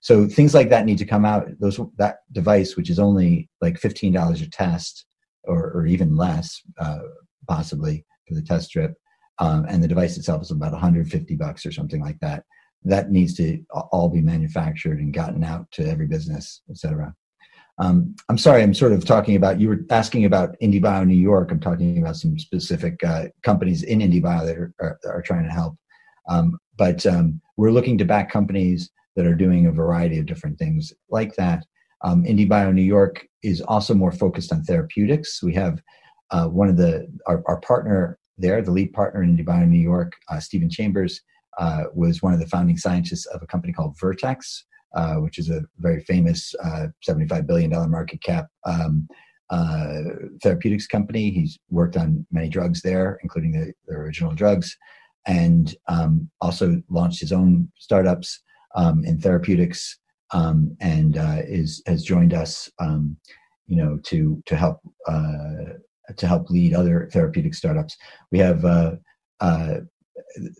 [0.00, 1.46] So things like that need to come out.
[1.60, 5.06] Those that device, which is only like fifteen dollars a test,
[5.44, 7.00] or, or even less, uh,
[7.48, 8.94] possibly for the test strip,
[9.38, 12.44] um, and the device itself is about 150 bucks or something like that.
[12.84, 17.14] That needs to all be manufactured and gotten out to every business, etc.
[17.78, 21.50] Um, I'm sorry, I'm sort of talking about, you were asking about IndieBio New York.
[21.50, 25.50] I'm talking about some specific uh, companies in IndieBio that are, are, are trying to
[25.50, 25.76] help.
[26.28, 30.58] Um, but um, we're looking to back companies that are doing a variety of different
[30.58, 31.64] things like that.
[32.04, 35.42] Um, IndieBio New York is also more focused on therapeutics.
[35.42, 35.80] We have
[36.30, 40.12] uh, one of the our, our, partner there, the lead partner in IndieBio New York,
[40.30, 41.20] uh, Stephen Chambers,
[41.58, 45.50] uh, was one of the founding scientists of a company called Vertex, uh, which is
[45.50, 49.06] a very famous uh, $75 billion market cap um,
[49.50, 50.00] uh,
[50.42, 51.30] therapeutics company.
[51.30, 54.74] He's worked on many drugs there, including the, the original drugs,
[55.26, 58.40] and um, also launched his own startups
[58.74, 59.98] um, in therapeutics
[60.32, 63.16] um, and uh, is has joined us, um,
[63.66, 65.74] you know, to to help uh,
[66.16, 67.96] to help lead other therapeutic startups.
[68.30, 68.92] We have uh,
[69.40, 69.74] uh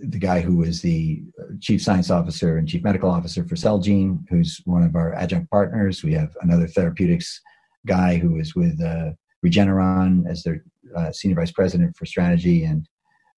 [0.01, 1.23] the guy who is the
[1.61, 6.03] chief science officer and chief medical officer for Celgene, who's one of our adjunct partners.
[6.03, 7.41] We have another therapeutics
[7.87, 9.13] guy who is with uh,
[9.45, 12.87] Regeneron as their uh, senior vice president for strategy and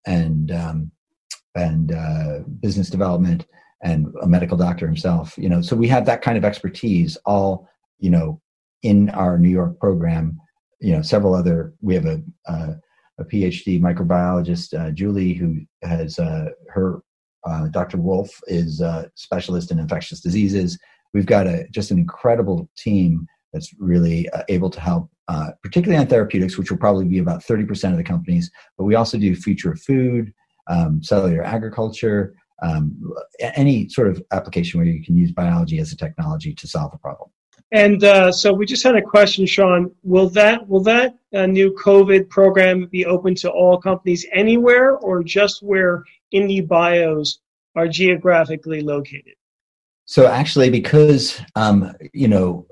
[0.08, 0.92] and um,
[1.56, 1.94] and
[2.62, 3.46] business development
[3.84, 7.68] and a medical doctor himself you know so we have that kind of expertise all
[8.00, 8.42] you know
[8.84, 10.38] in our new york program.
[10.80, 12.22] You know several other we have a
[13.20, 17.00] a phd microbiologist uh, julie who has uh, her
[17.48, 20.78] uh, dr wolf is a specialist in infectious diseases.
[21.14, 26.02] We've got a just an incredible team that's really uh, able to help uh, particularly
[26.02, 29.36] on therapeutics which will probably be about 30% of the companies but we also do
[29.36, 30.34] future food
[30.70, 32.98] um, cellular agriculture um,
[33.40, 36.98] any sort of application where you can use biology as a technology to solve a
[36.98, 37.30] problem.
[37.72, 39.92] And uh, so we just had a question, Sean.
[40.04, 45.24] Will that will that uh, new COVID program be open to all companies anywhere, or
[45.24, 47.40] just where indie bios
[47.76, 49.34] are geographically located?
[50.06, 52.68] So actually, because um, you know,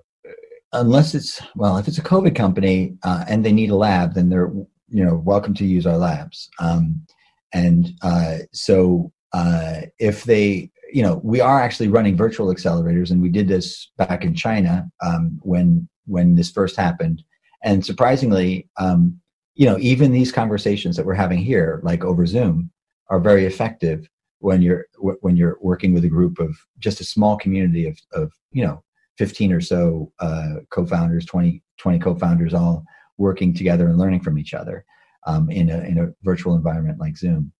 [0.73, 4.29] unless it's well, if it's a COVID company uh, and they need a lab, then
[4.29, 4.51] they're
[4.87, 6.47] you know welcome to use our labs.
[6.59, 7.07] Um,
[7.53, 13.21] and uh, so uh, if they you know we are actually running virtual accelerators and
[13.21, 17.23] we did this back in china um, when when this first happened.
[17.63, 19.19] And surprisingly um,
[19.55, 22.71] you know even these conversations that we're having here like over zoom
[23.09, 24.07] are very effective
[24.39, 24.85] when you're
[25.21, 28.83] when you're working with a group of just a small community of, of you know
[29.17, 32.83] 15 or so uh, co-founders 20 20 co-founders all
[33.17, 34.83] working together and learning from each other
[35.27, 37.51] um, in a in a virtual environment like zoom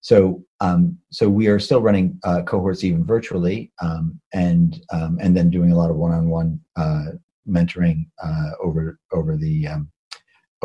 [0.00, 5.36] so, um, so we are still running uh, cohorts even virtually, um, and um, and
[5.36, 7.04] then doing a lot of one-on-one uh,
[7.48, 9.90] mentoring uh, over over the um,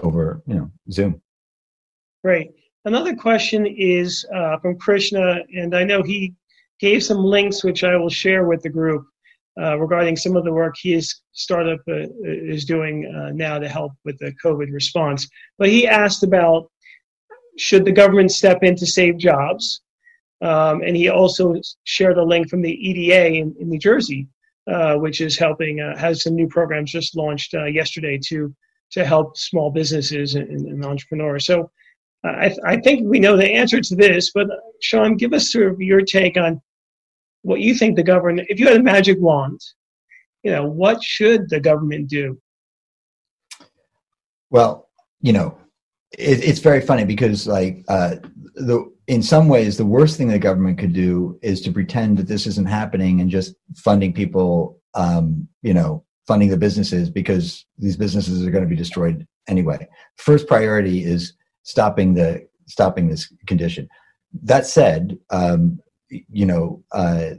[0.03, 1.21] over you know Zoom.
[2.23, 2.51] Great.
[2.85, 6.33] Another question is uh, from Krishna, and I know he
[6.79, 9.05] gave some links which I will share with the group
[9.59, 14.17] uh, regarding some of the work his startup uh, is doing now to help with
[14.19, 15.27] the COVID response.
[15.57, 16.69] But he asked about
[17.57, 19.81] should the government step in to save jobs?
[20.41, 24.27] Um, and he also shared a link from the EDA in, in New Jersey,
[24.71, 28.53] uh, which is helping, uh, has some new programs just launched uh, yesterday to,
[28.91, 31.45] to help small businesses and, and entrepreneurs.
[31.45, 31.71] So
[32.25, 35.51] uh, I, I think we know the answer to this, but uh, Sean, give us
[35.51, 36.61] sort of your take on
[37.43, 39.61] what you think the government, if you had a magic wand,
[40.43, 42.39] you know, what should the government do?
[44.49, 44.89] Well,
[45.21, 45.57] you know,
[46.17, 48.15] it, it's very funny because like uh,
[48.55, 52.27] the in some ways the worst thing the government could do is to pretend that
[52.27, 57.97] this isn't happening and just funding people, um, you know, funding the businesses because these
[57.97, 59.87] businesses are going to be destroyed anyway.
[60.17, 63.87] First priority is stopping the stopping this condition.
[64.43, 67.31] That said, um, you know, uh,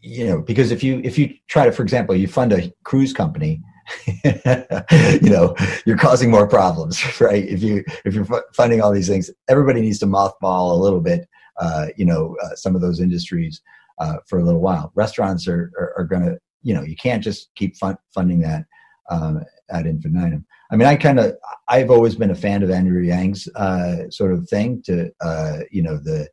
[0.00, 3.12] you know, because if you if you try to, for example, you fund a cruise
[3.12, 3.60] company,
[4.24, 5.54] you know,
[5.86, 7.44] you're causing more problems, right?
[7.44, 11.28] If you if you're funding all these things, everybody needs to mothball a little bit,
[11.60, 13.60] uh, you know, uh, some of those industries
[13.98, 14.92] uh, for a little while.
[14.94, 18.66] Restaurants are are, are going to, you know, you can't just keep fun- funding that
[19.10, 20.46] um, ad infinitum.
[20.70, 21.36] I mean, I kind of,
[21.68, 25.82] I've always been a fan of Andrew Yang's uh, sort of thing to, uh, you
[25.82, 26.28] know, the,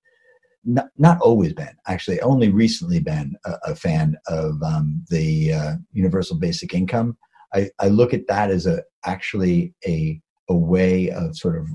[0.63, 5.73] not, not always been, actually, only recently been a, a fan of um, the uh,
[5.91, 7.17] universal basic income.
[7.53, 11.67] I, I look at that as a actually a, a way of sort of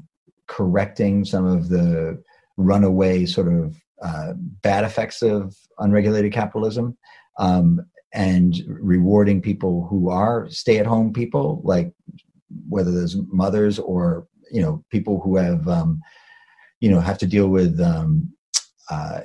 [0.47, 2.23] correcting some of the
[2.57, 6.97] runaway sort of uh, bad effects of unregulated capitalism.
[7.39, 7.81] Um,
[8.15, 11.93] and rewarding people who are stay-at-home people, like
[12.69, 16.01] whether there's mothers or you know people who have um,
[16.81, 18.33] you know have to deal with um,
[18.89, 19.23] uh,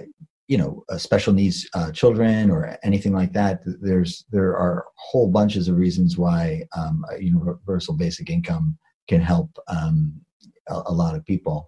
[0.49, 3.61] you know uh, special needs uh, children or anything like that.
[3.65, 10.19] There's there are whole bunches of reasons why um, universal basic income can help um,
[10.67, 11.67] a, a, lot of people.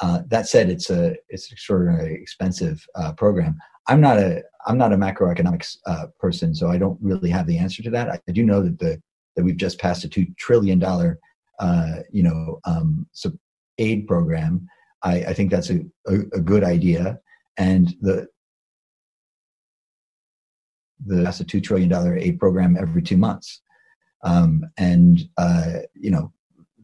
[0.00, 3.58] Uh, that said, it's a it's an extraordinarily expensive uh, program.
[3.88, 7.58] I'm not a I'm not a macroeconomics uh, person, so I don't really have the
[7.58, 8.08] answer to that.
[8.08, 9.00] I, I, do know that the
[9.36, 11.18] that we've just passed a two trillion dollar
[11.60, 13.06] uh, you know um,
[13.76, 14.66] aid program.
[15.02, 17.20] I, I think that's a, a, a, good idea,
[17.56, 18.26] and the
[21.06, 23.60] the that's a two trillion dollar aid program every two months,
[24.24, 26.32] um, and uh, you know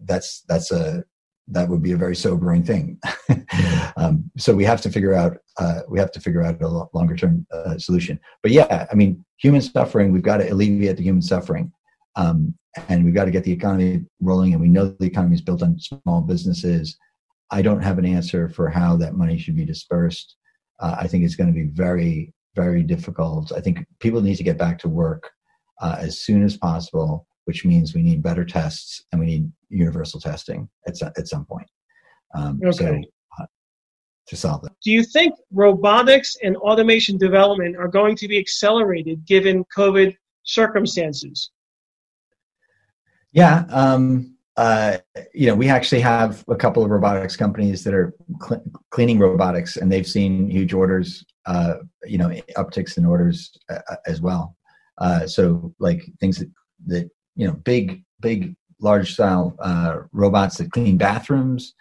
[0.05, 1.05] that's that's a
[1.49, 2.99] that would be a very sobering thing.
[3.97, 7.17] um, so we have to figure out uh, we have to figure out a longer
[7.17, 8.19] term uh, solution.
[8.43, 10.13] But yeah, I mean, human suffering.
[10.13, 11.73] We've got to alleviate the human suffering,
[12.17, 12.55] um,
[12.89, 14.53] and we've got to get the economy rolling.
[14.53, 16.97] And we know the economy is built on small businesses.
[17.51, 20.37] I don't have an answer for how that money should be dispersed.
[20.81, 23.53] Uh, I think it's going to be very very difficult.
[23.53, 25.31] I think people need to get back to work
[25.81, 30.21] uh, as soon as possible which means we need better tests and we need universal
[30.21, 31.67] testing at, at some point.
[32.33, 32.71] Um, okay.
[32.77, 33.01] So,
[33.41, 33.47] uh,
[34.29, 34.73] to solve that.
[34.85, 41.51] Do you think robotics and automation development are going to be accelerated given COVID circumstances?
[43.33, 44.99] Yeah, um, uh,
[45.33, 48.13] you know, we actually have a couple of robotics companies that are
[48.47, 53.97] cl- cleaning robotics, and they've seen huge orders, uh, you know, upticks in orders uh,
[54.07, 54.55] as well.
[54.99, 56.51] Uh, so, like things that,
[56.89, 61.75] that you know big big large style uh, robots that clean bathrooms.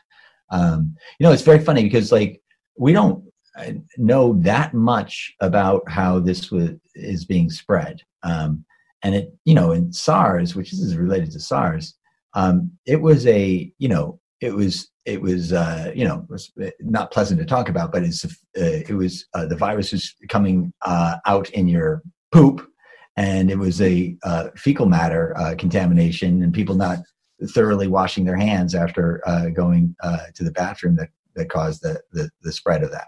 [0.50, 2.42] Um, you know, it's very funny because like
[2.78, 3.26] we don't
[3.58, 6.50] uh, know that much about how this
[6.96, 8.04] is being spread.
[8.24, 8.64] Um,
[9.04, 11.99] and it, you know, in SARS, which is related to SARS,
[12.34, 16.70] um, it was a, you know, it was, it was, uh, you know, was uh,
[16.80, 20.72] not pleasant to talk about, but it's, uh, it was uh, the virus was coming
[20.84, 22.66] uh, out in your poop,
[23.18, 27.00] and it was a uh, fecal matter contamination and people not
[27.54, 29.22] thoroughly washing their hands after
[29.56, 29.96] going
[30.36, 33.08] to the bathroom that, that caused the, the, the spread of that.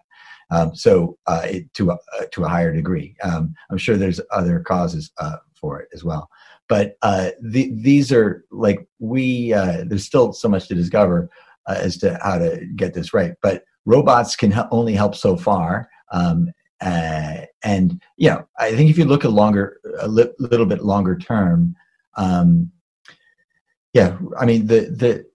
[0.49, 1.97] Um, so it, to, a,
[2.31, 3.15] to a higher degree.
[3.23, 5.11] Um, I'm sure there's other causes
[5.53, 6.27] for it as well.
[6.71, 11.29] But the, these are like we, there's still so much to discover
[11.67, 13.33] as to how to get this right.
[13.41, 15.89] But robots can only help so far.
[16.13, 20.65] Um, uh, and you know, I think if you look a longer, a li- little
[20.65, 21.75] bit longer term,
[22.15, 22.71] um,
[23.93, 25.25] yeah, I mean, the the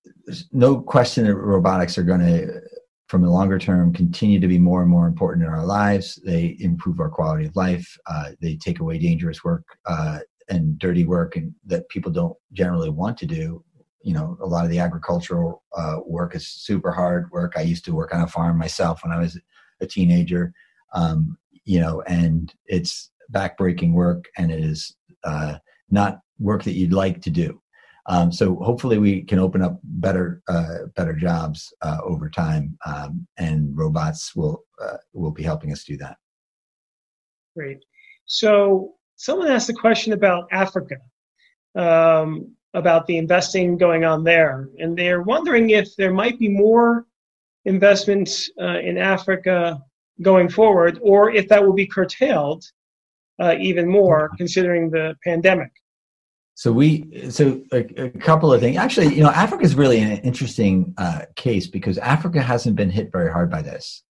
[0.52, 2.60] no question that robotics are going to,
[3.08, 6.18] from the longer term, continue to be more and more important in our lives.
[6.24, 7.86] They improve our quality of life.
[8.06, 12.90] Uh, they take away dangerous work uh, and dirty work, and that people don't generally
[12.90, 13.64] want to do.
[14.02, 17.54] You know, a lot of the agricultural uh, work is super hard work.
[17.56, 19.38] I used to work on a farm myself when I was
[19.80, 20.54] a teenager
[20.94, 25.56] um, you know, and it's backbreaking work and it is uh,
[25.90, 27.60] not work that you'd like to do.
[28.08, 33.26] Um, so hopefully we can open up better uh, better jobs uh, over time, um,
[33.36, 36.16] and robots will uh, will be helping us do that.
[37.56, 37.78] Great.
[38.26, 40.96] So someone asked a question about Africa.
[41.74, 47.06] Um, about the investing going on there, and they're wondering if there might be more
[47.64, 49.82] investments uh, in Africa
[50.22, 52.64] going forward, or if that will be curtailed
[53.40, 55.70] uh, even more considering the pandemic.
[56.54, 58.78] So we, so a, a, couple of things.
[58.78, 63.12] Actually, you know, Africa is really an interesting uh, case because Africa hasn't been hit
[63.12, 64.02] very hard by this,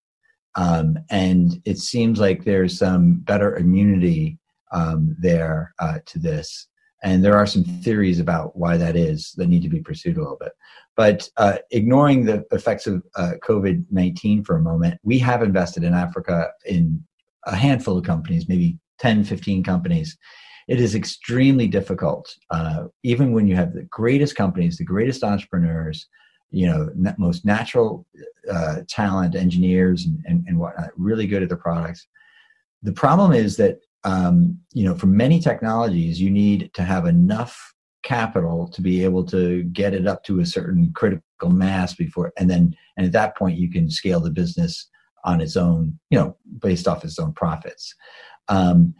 [0.54, 4.38] um, and it seems like there's some better immunity
[4.72, 6.68] um, there uh, to this.
[7.02, 10.20] And there are some theories about why that is that need to be pursued a
[10.20, 10.52] little bit.
[10.96, 15.84] But uh, ignoring the effects of uh, COVID 19 for a moment, we have invested
[15.84, 17.04] in Africa in
[17.46, 20.16] a handful of companies, maybe 10, 15 companies.
[20.68, 26.08] It is extremely difficult, uh, even when you have the greatest companies, the greatest entrepreneurs,
[26.50, 26.88] you know,
[27.18, 28.04] most natural
[28.50, 32.08] uh, talent, engineers, and, and, and whatnot, really good at their products.
[32.82, 37.74] The problem is that um, you know, for many technologies, you need to have enough
[38.02, 42.48] capital to be able to get it up to a certain critical mass before, and
[42.48, 44.88] then, and at that point, you can scale the business
[45.24, 47.94] on its own, you know, based off its own profits.
[48.48, 48.94] Um,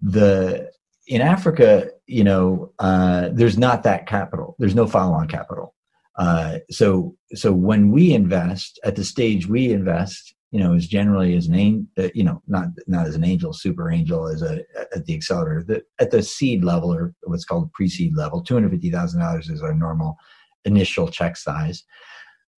[0.00, 0.70] the
[1.10, 4.54] in Africa, you know, uh, there's not that capital.
[4.58, 5.74] There's no follow-on capital.
[6.16, 11.36] Uh, so, so when we invest at the stage we invest, you know, is generally
[11.36, 14.64] as an angel, uh, you know, not not as an angel, super angel, as a
[14.94, 18.72] at the accelerator, the, at the seed level or what's called pre-seed level, two hundred
[18.72, 20.16] fifty thousand dollars is our normal
[20.64, 21.84] initial check size.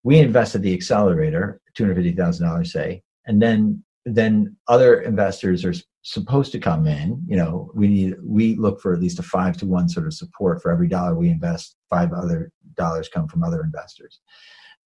[0.03, 5.01] We invest at the accelerator, two hundred fifty thousand dollars, say, and then then other
[5.01, 7.21] investors are supposed to come in.
[7.27, 10.13] You know, we need we look for at least a five to one sort of
[10.13, 11.75] support for every dollar we invest.
[11.89, 14.21] Five other dollars come from other investors,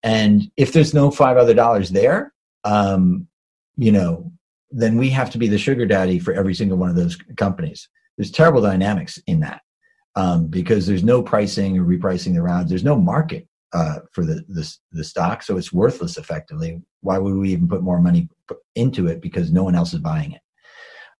[0.01, 2.33] and if there's no five other dollars there
[2.66, 3.28] um,
[3.78, 4.32] you know,
[4.72, 7.88] then we have to be the sugar daddy for every single one of those companies.
[8.18, 9.61] There's terrible dynamics in that
[10.16, 12.70] um, because there's no pricing or repricing the rounds.
[12.70, 16.82] There's no market uh, for the, the, the stock, so it's worthless effectively.
[17.01, 18.30] Why would we even put more money
[18.76, 20.41] into it because no one else is buying it?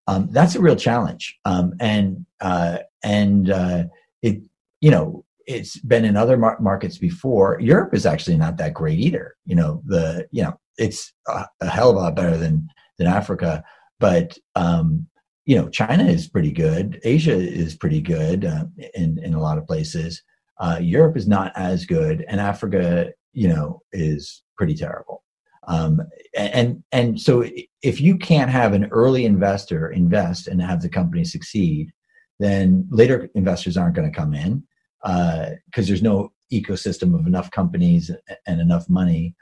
[0.08, 3.84] Um, that's a real challenge, um, and uh, and uh,
[4.22, 4.42] it
[4.80, 7.60] you know it's been in other mar- markets before.
[7.60, 9.36] Europe is actually not that great either.
[9.46, 12.68] You know the you know it's a, a, hell of a lot better than
[12.98, 13.64] than Africa.
[14.00, 15.08] But um,
[15.46, 17.00] you know, China is pretty good.
[17.04, 20.22] Asia is pretty good uh, in in a lot of places.
[20.60, 25.24] Uh, Europe is not as good, and Africa, you know, is pretty terrible.
[25.68, 26.02] Um,
[26.36, 27.44] and and so
[27.82, 31.92] if you can't have an early investor invest and have the company succeed,
[32.40, 34.64] then later investors aren't going to come in
[35.04, 38.12] because uh, there's no ecosystem of enough companies
[38.48, 39.36] and enough money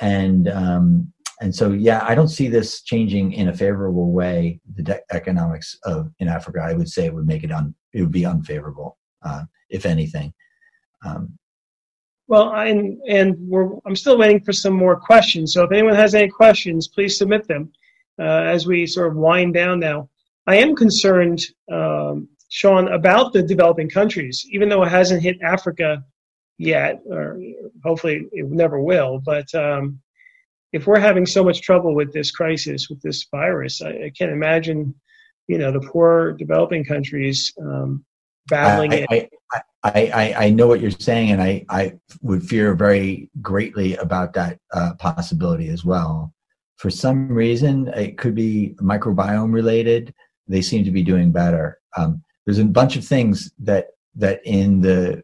[0.00, 4.60] and um, and so yeah, I don't see this changing in a favorable way.
[4.76, 8.00] The de- economics of in Africa, I would say, it would make it un it
[8.00, 10.32] would be unfavorable, uh, if anything.
[11.04, 11.38] Um,
[12.26, 13.52] well, and and
[13.86, 15.52] I'm still waiting for some more questions.
[15.52, 17.70] So if anyone has any questions, please submit them
[18.18, 20.08] uh, as we sort of wind down now.
[20.46, 21.42] I am concerned,
[21.72, 26.04] um, Sean, about the developing countries, even though it hasn't hit Africa
[26.58, 27.40] yet, or
[27.84, 29.20] hopefully it never will.
[29.24, 30.00] But um,
[30.72, 34.32] if we're having so much trouble with this crisis, with this virus, I, I can't
[34.32, 34.94] imagine,
[35.46, 38.04] you know, the poor developing countries um,
[38.48, 39.32] battling I, it.
[39.52, 43.96] I, I, I, I, know what you're saying, and I, I would fear very greatly
[43.96, 46.32] about that uh, possibility as well.
[46.76, 50.14] For some reason, it could be microbiome related.
[50.48, 51.78] They seem to be doing better.
[51.96, 55.22] Um, there's a bunch of things that that in the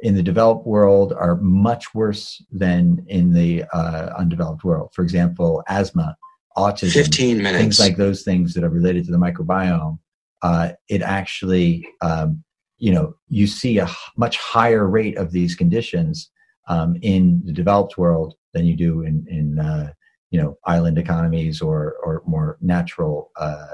[0.00, 4.90] in the developed world are much worse than in the uh, undeveloped world.
[4.94, 6.16] For example, asthma,
[6.56, 7.58] autism, 15 minutes.
[7.58, 9.98] things like those things that are related to the microbiome.
[10.42, 12.44] Uh, it actually, um,
[12.78, 16.30] you know, you see a much higher rate of these conditions
[16.68, 19.92] um, in the developed world than you do in, in uh,
[20.30, 23.66] you know, island economies or or more natural uh,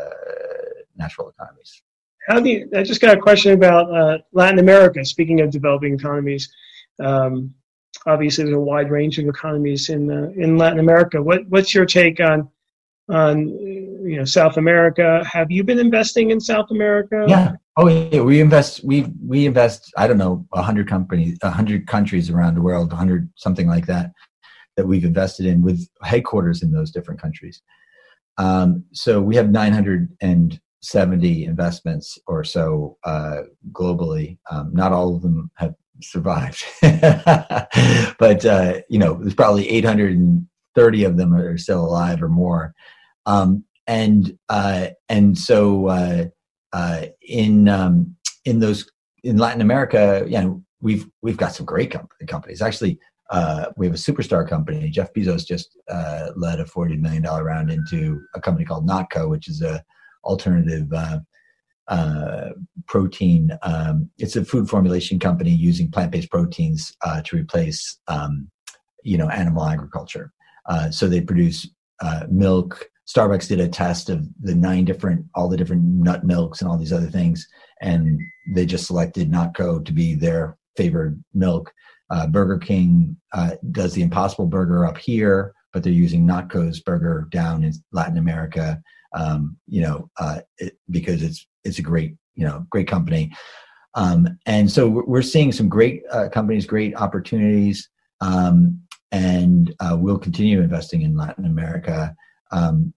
[0.96, 1.82] natural economies
[2.26, 5.04] how do you, I just got a question about uh, Latin America.
[5.04, 6.48] Speaking of developing economies,
[7.02, 7.54] um,
[8.06, 11.22] obviously there's a wide range of economies in uh, in Latin America.
[11.22, 12.48] What what's your take on
[13.08, 15.24] on you know South America?
[15.30, 17.24] Have you been investing in South America?
[17.28, 17.52] Yeah.
[17.76, 18.20] Oh yeah.
[18.20, 18.84] We invest.
[18.84, 19.92] We we invest.
[19.96, 24.12] I don't know, hundred companies, hundred countries around the world, hundred something like that,
[24.76, 27.62] that we've invested in with headquarters in those different countries.
[28.36, 34.38] Um, so we have 900 and 70 investments or so uh, globally.
[34.50, 41.16] Um, not all of them have survived, but uh, you know, there's probably 830 of
[41.16, 42.74] them are still alive or more.
[43.26, 46.24] Um, and uh, and so uh,
[46.72, 48.90] uh, in um, in those
[49.22, 52.62] in Latin America, you know, we've we've got some great com- companies.
[52.62, 52.98] Actually,
[53.30, 54.90] uh, we have a superstar company.
[54.90, 59.28] Jeff Bezos just uh, led a forty million dollar round into a company called Notco,
[59.28, 59.82] which is a
[60.24, 61.18] alternative uh,
[61.88, 62.50] uh,
[62.86, 63.50] protein.
[63.62, 68.50] Um, it's a food formulation company using plant based proteins uh, to replace, um,
[69.02, 70.32] you know, animal agriculture.
[70.66, 71.68] Uh, so they produce
[72.00, 72.88] uh, milk.
[73.06, 76.78] Starbucks did a test of the nine different, all the different nut milks and all
[76.78, 77.46] these other things,
[77.82, 78.18] and
[78.54, 81.70] they just selected Notco to be their favored milk.
[82.10, 83.16] Uh, burger King
[83.72, 88.80] does the Impossible Burger up here, but they're using Notco's burger down in Latin America.
[89.14, 93.32] Um, you know, uh, it, because it's it's a great you know great company,
[93.94, 97.88] um, and so we're seeing some great uh, companies, great opportunities.
[98.20, 98.80] Um,
[99.12, 102.14] and uh, we'll continue investing in Latin America.
[102.50, 102.92] Um,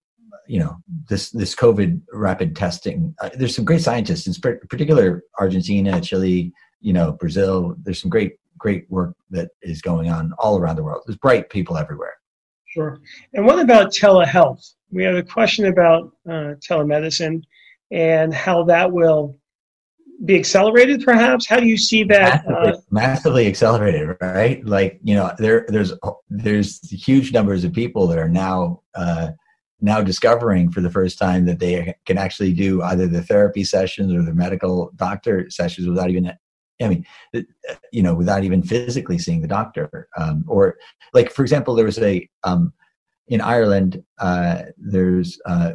[0.48, 0.78] you know,
[1.10, 3.14] this this COVID rapid testing.
[3.22, 7.76] Uh, there's some great scientists, in particular Argentina, Chile, you know, Brazil.
[7.84, 11.04] There's some great great work that is going on all around the world.
[11.06, 12.16] There's bright people everywhere.
[12.78, 13.00] Sure.
[13.34, 14.74] And what about telehealth?
[14.92, 17.42] We have a question about uh, telemedicine
[17.92, 19.38] and how that will
[20.26, 25.14] be accelerated perhaps how do you see that massively, uh, massively, accelerated right like you
[25.14, 25.94] know there there's
[26.30, 29.30] there's huge numbers of people that are now uh,
[29.80, 34.12] now discovering for the first time that they can actually do either the therapy sessions
[34.12, 36.34] or the medical doctor sessions without even
[36.82, 37.06] I mean,
[37.92, 40.78] you know, without even physically seeing the doctor, um, or
[41.14, 42.74] like, for example, there was a um,
[43.28, 44.04] in Ireland.
[44.20, 45.74] Uh, there's uh,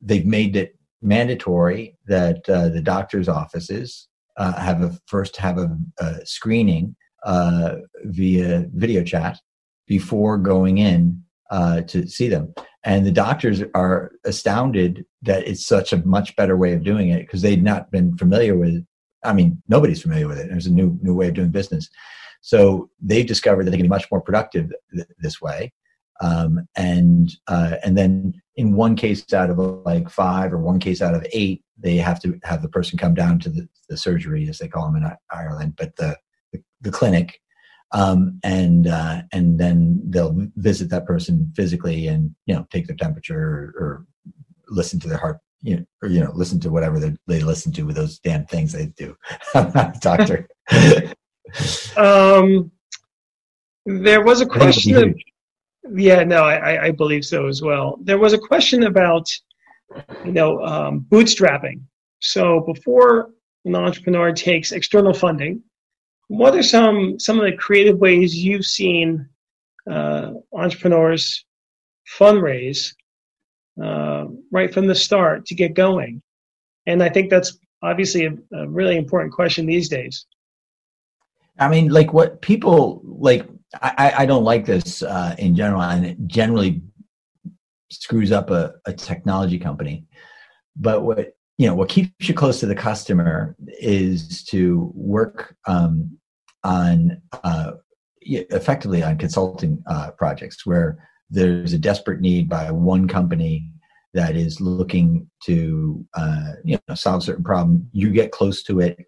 [0.00, 5.76] they've made it mandatory that uh, the doctor's offices uh, have a first have a,
[5.98, 9.38] a screening uh, via video chat
[9.86, 12.54] before going in uh, to see them.
[12.84, 17.20] And the doctors are astounded that it's such a much better way of doing it
[17.20, 18.84] because they'd not been familiar with.
[19.24, 20.48] I mean, nobody's familiar with it.
[20.48, 21.88] There's a new new way of doing business.
[22.40, 25.72] So they've discovered that they can be much more productive th- this way.
[26.20, 31.00] Um, and uh, and then in one case out of like five or one case
[31.00, 34.48] out of eight, they have to have the person come down to the, the surgery,
[34.48, 36.16] as they call them in Ireland, but the
[36.52, 37.40] the, the clinic,
[37.92, 42.96] um, and uh, and then they'll visit that person physically and you know take their
[42.96, 44.06] temperature or, or
[44.68, 47.72] listen to their heart you know, or you know, listen to whatever they, they listen
[47.72, 49.16] to with those damn things they do.
[49.54, 50.48] I'm not a doctor.
[51.96, 52.70] um,
[53.86, 55.14] there was a question.
[55.94, 57.98] Yeah, no, I, I believe so as well.
[58.02, 59.26] There was a question about,
[60.24, 61.80] you know, um, bootstrapping.
[62.20, 63.30] So before
[63.64, 65.62] an entrepreneur takes external funding,
[66.28, 69.26] what are some some of the creative ways you've seen
[69.90, 71.46] uh, entrepreneurs
[72.18, 72.94] fundraise
[73.82, 76.22] uh, right from the start to get going?
[76.86, 80.26] And I think that's obviously a, a really important question these days.
[81.58, 83.46] I mean, like what people like
[83.82, 86.82] I, I don't like this uh, in general, and it generally
[87.90, 90.06] screws up a, a technology company.
[90.76, 96.16] But what you know, what keeps you close to the customer is to work um,
[96.62, 97.72] on uh,
[98.20, 103.70] effectively on consulting uh, projects where there's a desperate need by one company
[104.14, 107.88] that is looking to uh, you know solve a certain problem.
[107.92, 108.98] You get close to it.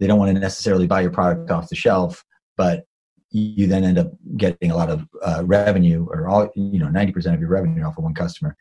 [0.00, 2.24] They don't want to necessarily buy your product off the shelf,
[2.56, 2.84] but
[3.30, 7.34] you then end up getting a lot of uh, revenue or all you know 90%
[7.34, 8.56] of your revenue off of one customer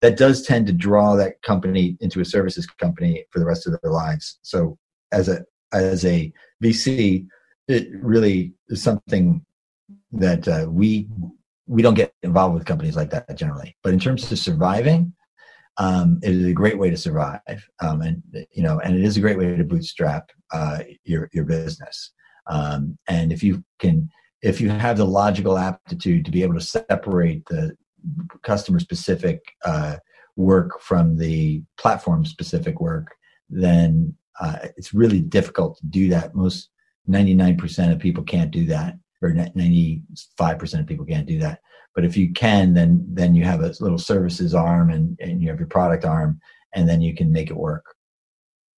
[0.00, 3.78] that does tend to draw that company into a services company for the rest of
[3.80, 4.76] their lives so
[5.12, 6.32] as a as a
[6.62, 7.24] vc
[7.68, 9.44] it really is something
[10.12, 11.08] that uh, we
[11.70, 13.76] we don't get involved with companies like that generally.
[13.82, 15.12] But in terms of surviving
[15.78, 17.40] um, it is a great way to survive
[17.80, 21.44] um, and you know and it is a great way to bootstrap uh, your your
[21.44, 22.12] business.
[22.46, 24.10] Um, and if you can,
[24.42, 27.76] if you have the logical aptitude to be able to separate the
[28.42, 29.96] customer specific uh,
[30.36, 33.14] work from the platform specific work,
[33.48, 36.34] then uh, it's really difficult to do that.
[36.34, 36.70] Most
[37.08, 41.60] 99% of people can't do that, or 95% of people can't do that.
[41.94, 45.48] But if you can, then then you have a little services arm and, and you
[45.48, 46.40] have your product arm,
[46.74, 47.84] and then you can make it work.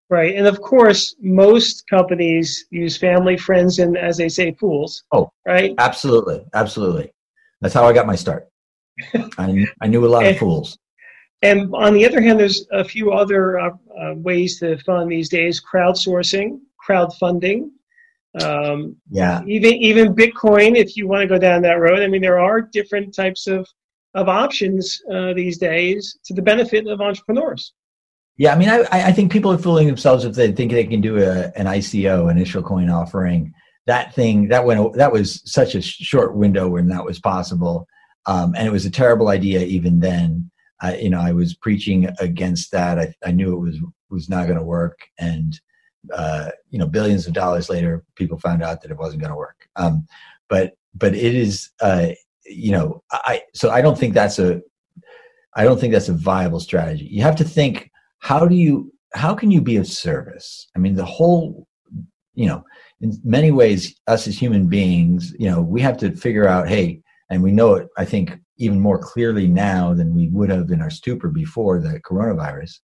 [0.09, 0.35] Right.
[0.37, 5.05] And of course, most companies use family, friends, and as they say, fools.
[5.13, 5.75] Oh, right.
[5.79, 6.45] Absolutely.
[6.53, 7.13] Absolutely.
[7.63, 8.49] That's how I got my start.
[9.39, 10.77] I, I knew a lot and, of fools.
[11.41, 15.29] And on the other hand, there's a few other uh, uh, ways to fund these
[15.29, 17.71] days crowdsourcing, crowdfunding.
[18.41, 19.43] Um, yeah.
[19.47, 22.01] Even, even Bitcoin, if you want to go down that road.
[22.01, 23.69] I mean, there are different types of,
[24.15, 27.73] of options uh, these days to the benefit of entrepreneurs.
[28.39, 31.01] Yeah, I mean, I, I think people are fooling themselves if they think they can
[31.01, 33.53] do a, an ICO, initial coin offering,
[33.87, 37.87] that thing that went that was such a short window when that was possible,
[38.27, 40.51] um, and it was a terrible idea even then.
[40.81, 42.99] I, you know, I was preaching against that.
[42.99, 43.79] I, I knew it was
[44.09, 45.59] was not going to work, and
[46.13, 49.37] uh, you know, billions of dollars later, people found out that it wasn't going to
[49.37, 49.69] work.
[49.77, 50.07] Um,
[50.49, 52.09] but but it is, uh,
[52.45, 54.61] you know, I so I don't think that's a
[55.55, 57.07] I don't think that's a viable strategy.
[57.11, 60.69] You have to think how do you how can you be of service?
[60.75, 61.67] I mean, the whole,
[62.35, 62.65] you know,
[63.01, 67.03] in many ways, us as human beings, you know, we have to figure out, hey,
[67.31, 67.89] and we know it.
[67.99, 72.01] I think even more clearly now than we would have in our stupor before the
[72.01, 72.79] coronavirus,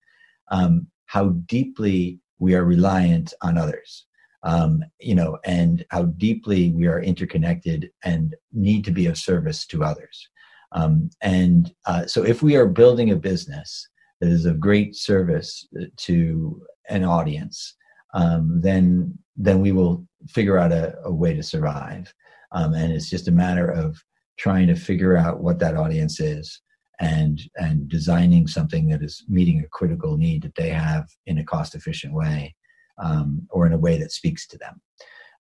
[0.51, 4.05] um, how deeply we are reliant on others.
[4.45, 9.67] Um, you know and how deeply we are interconnected and need to be of service
[9.67, 10.29] to others.
[10.71, 13.89] Um, and uh, so if we are building a business
[14.21, 15.67] that is of great service
[15.97, 17.75] to an audience
[18.15, 22.13] um, then then we will figure out a, a way to survive.
[22.53, 24.03] Um, and it's just a matter of
[24.37, 26.61] trying to figure out what that audience is
[27.01, 31.45] and and designing something that is meeting a critical need that they have in a
[31.45, 32.55] cost efficient way
[32.99, 34.81] um, or in a way that speaks to them.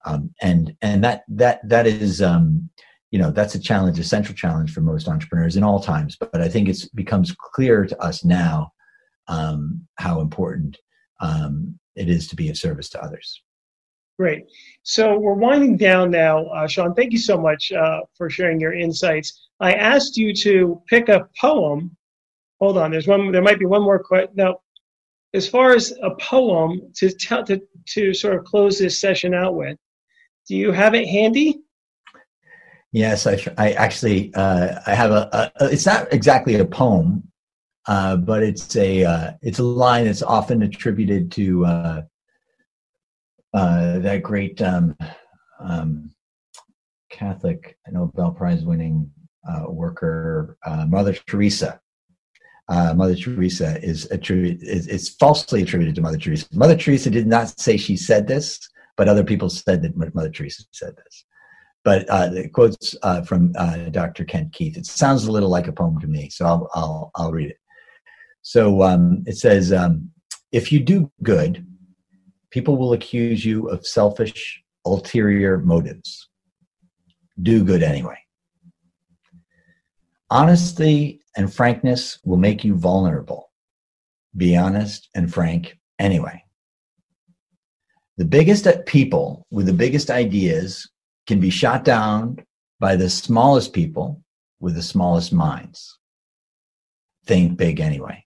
[0.04, 2.70] Um, and and that that that is um,
[3.10, 6.40] you know that's a challenge a central challenge for most entrepreneurs in all times but,
[6.40, 8.70] i think it becomes clear to us now
[9.28, 10.78] um, how important
[11.20, 13.42] um, it is to be of service to others
[14.18, 14.46] Great.
[14.82, 16.46] So we're winding down now.
[16.46, 19.48] Uh, Sean, thank you so much uh, for sharing your insights.
[19.60, 21.96] I asked you to pick a poem.
[22.58, 23.30] Hold on, there's one.
[23.30, 24.32] There might be one more question.
[24.34, 24.56] Now,
[25.34, 27.60] as far as a poem to tell to
[27.90, 29.78] to sort of close this session out with,
[30.48, 31.60] do you have it handy?
[32.90, 37.22] Yes, I, I actually uh, I have a, a, It's not exactly a poem,
[37.86, 41.66] uh, but it's a uh, it's a line that's often attributed to
[43.54, 44.96] uh, that great um,
[45.60, 46.10] um,
[47.10, 49.10] Catholic Nobel Prize winning
[49.48, 51.80] uh, worker, uh, Mother Teresa.
[52.68, 56.46] Uh, Mother Teresa is is, is falsely attributed to Mother Teresa.
[56.52, 58.60] Mother Teresa did not say she said this,
[58.96, 61.24] but other people said that Mother Teresa said this.
[61.82, 62.94] But uh, the quotes
[63.26, 63.52] from
[63.90, 64.26] Dr.
[64.26, 64.76] Kent Keith.
[64.76, 67.56] It sounds a little like a poem to me, so I'll I'll, I'll read it.
[68.42, 70.10] So um, it says, um,
[70.52, 71.64] "If you do good,
[72.50, 76.28] people will accuse you of selfish, ulterior motives.
[77.40, 78.18] Do good anyway.
[80.30, 83.50] Honesty and frankness will make you vulnerable.
[84.36, 86.44] Be honest and frank anyway.
[88.18, 90.90] The biggest people with the biggest ideas
[91.26, 92.38] can be shot down
[92.80, 94.22] by the smallest people
[94.60, 95.98] with the smallest minds.
[97.26, 98.24] Think big anyway.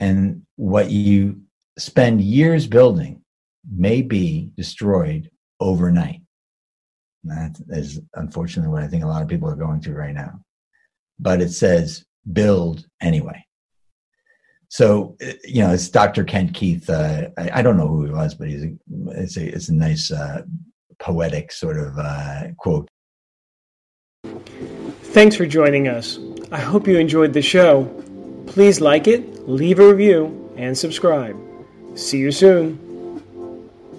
[0.00, 1.42] And what you
[1.78, 3.22] spend years building
[3.70, 6.22] may be destroyed overnight.
[7.24, 10.40] That is unfortunately what I think a lot of people are going through right now.
[11.18, 13.44] But it says build anyway.
[14.68, 16.24] So you know, it's Dr.
[16.24, 16.88] Kent Keith.
[16.88, 18.72] Uh, I, I, don't know who he was, but he's a,
[19.08, 20.42] it's a it's a nice uh,
[20.98, 22.88] poetic sort of uh, quote.
[25.12, 26.18] Thanks for joining us.
[26.50, 27.84] I hope you enjoyed the show.
[28.46, 31.36] Please like it, leave a review, and subscribe.
[31.94, 32.81] See you soon.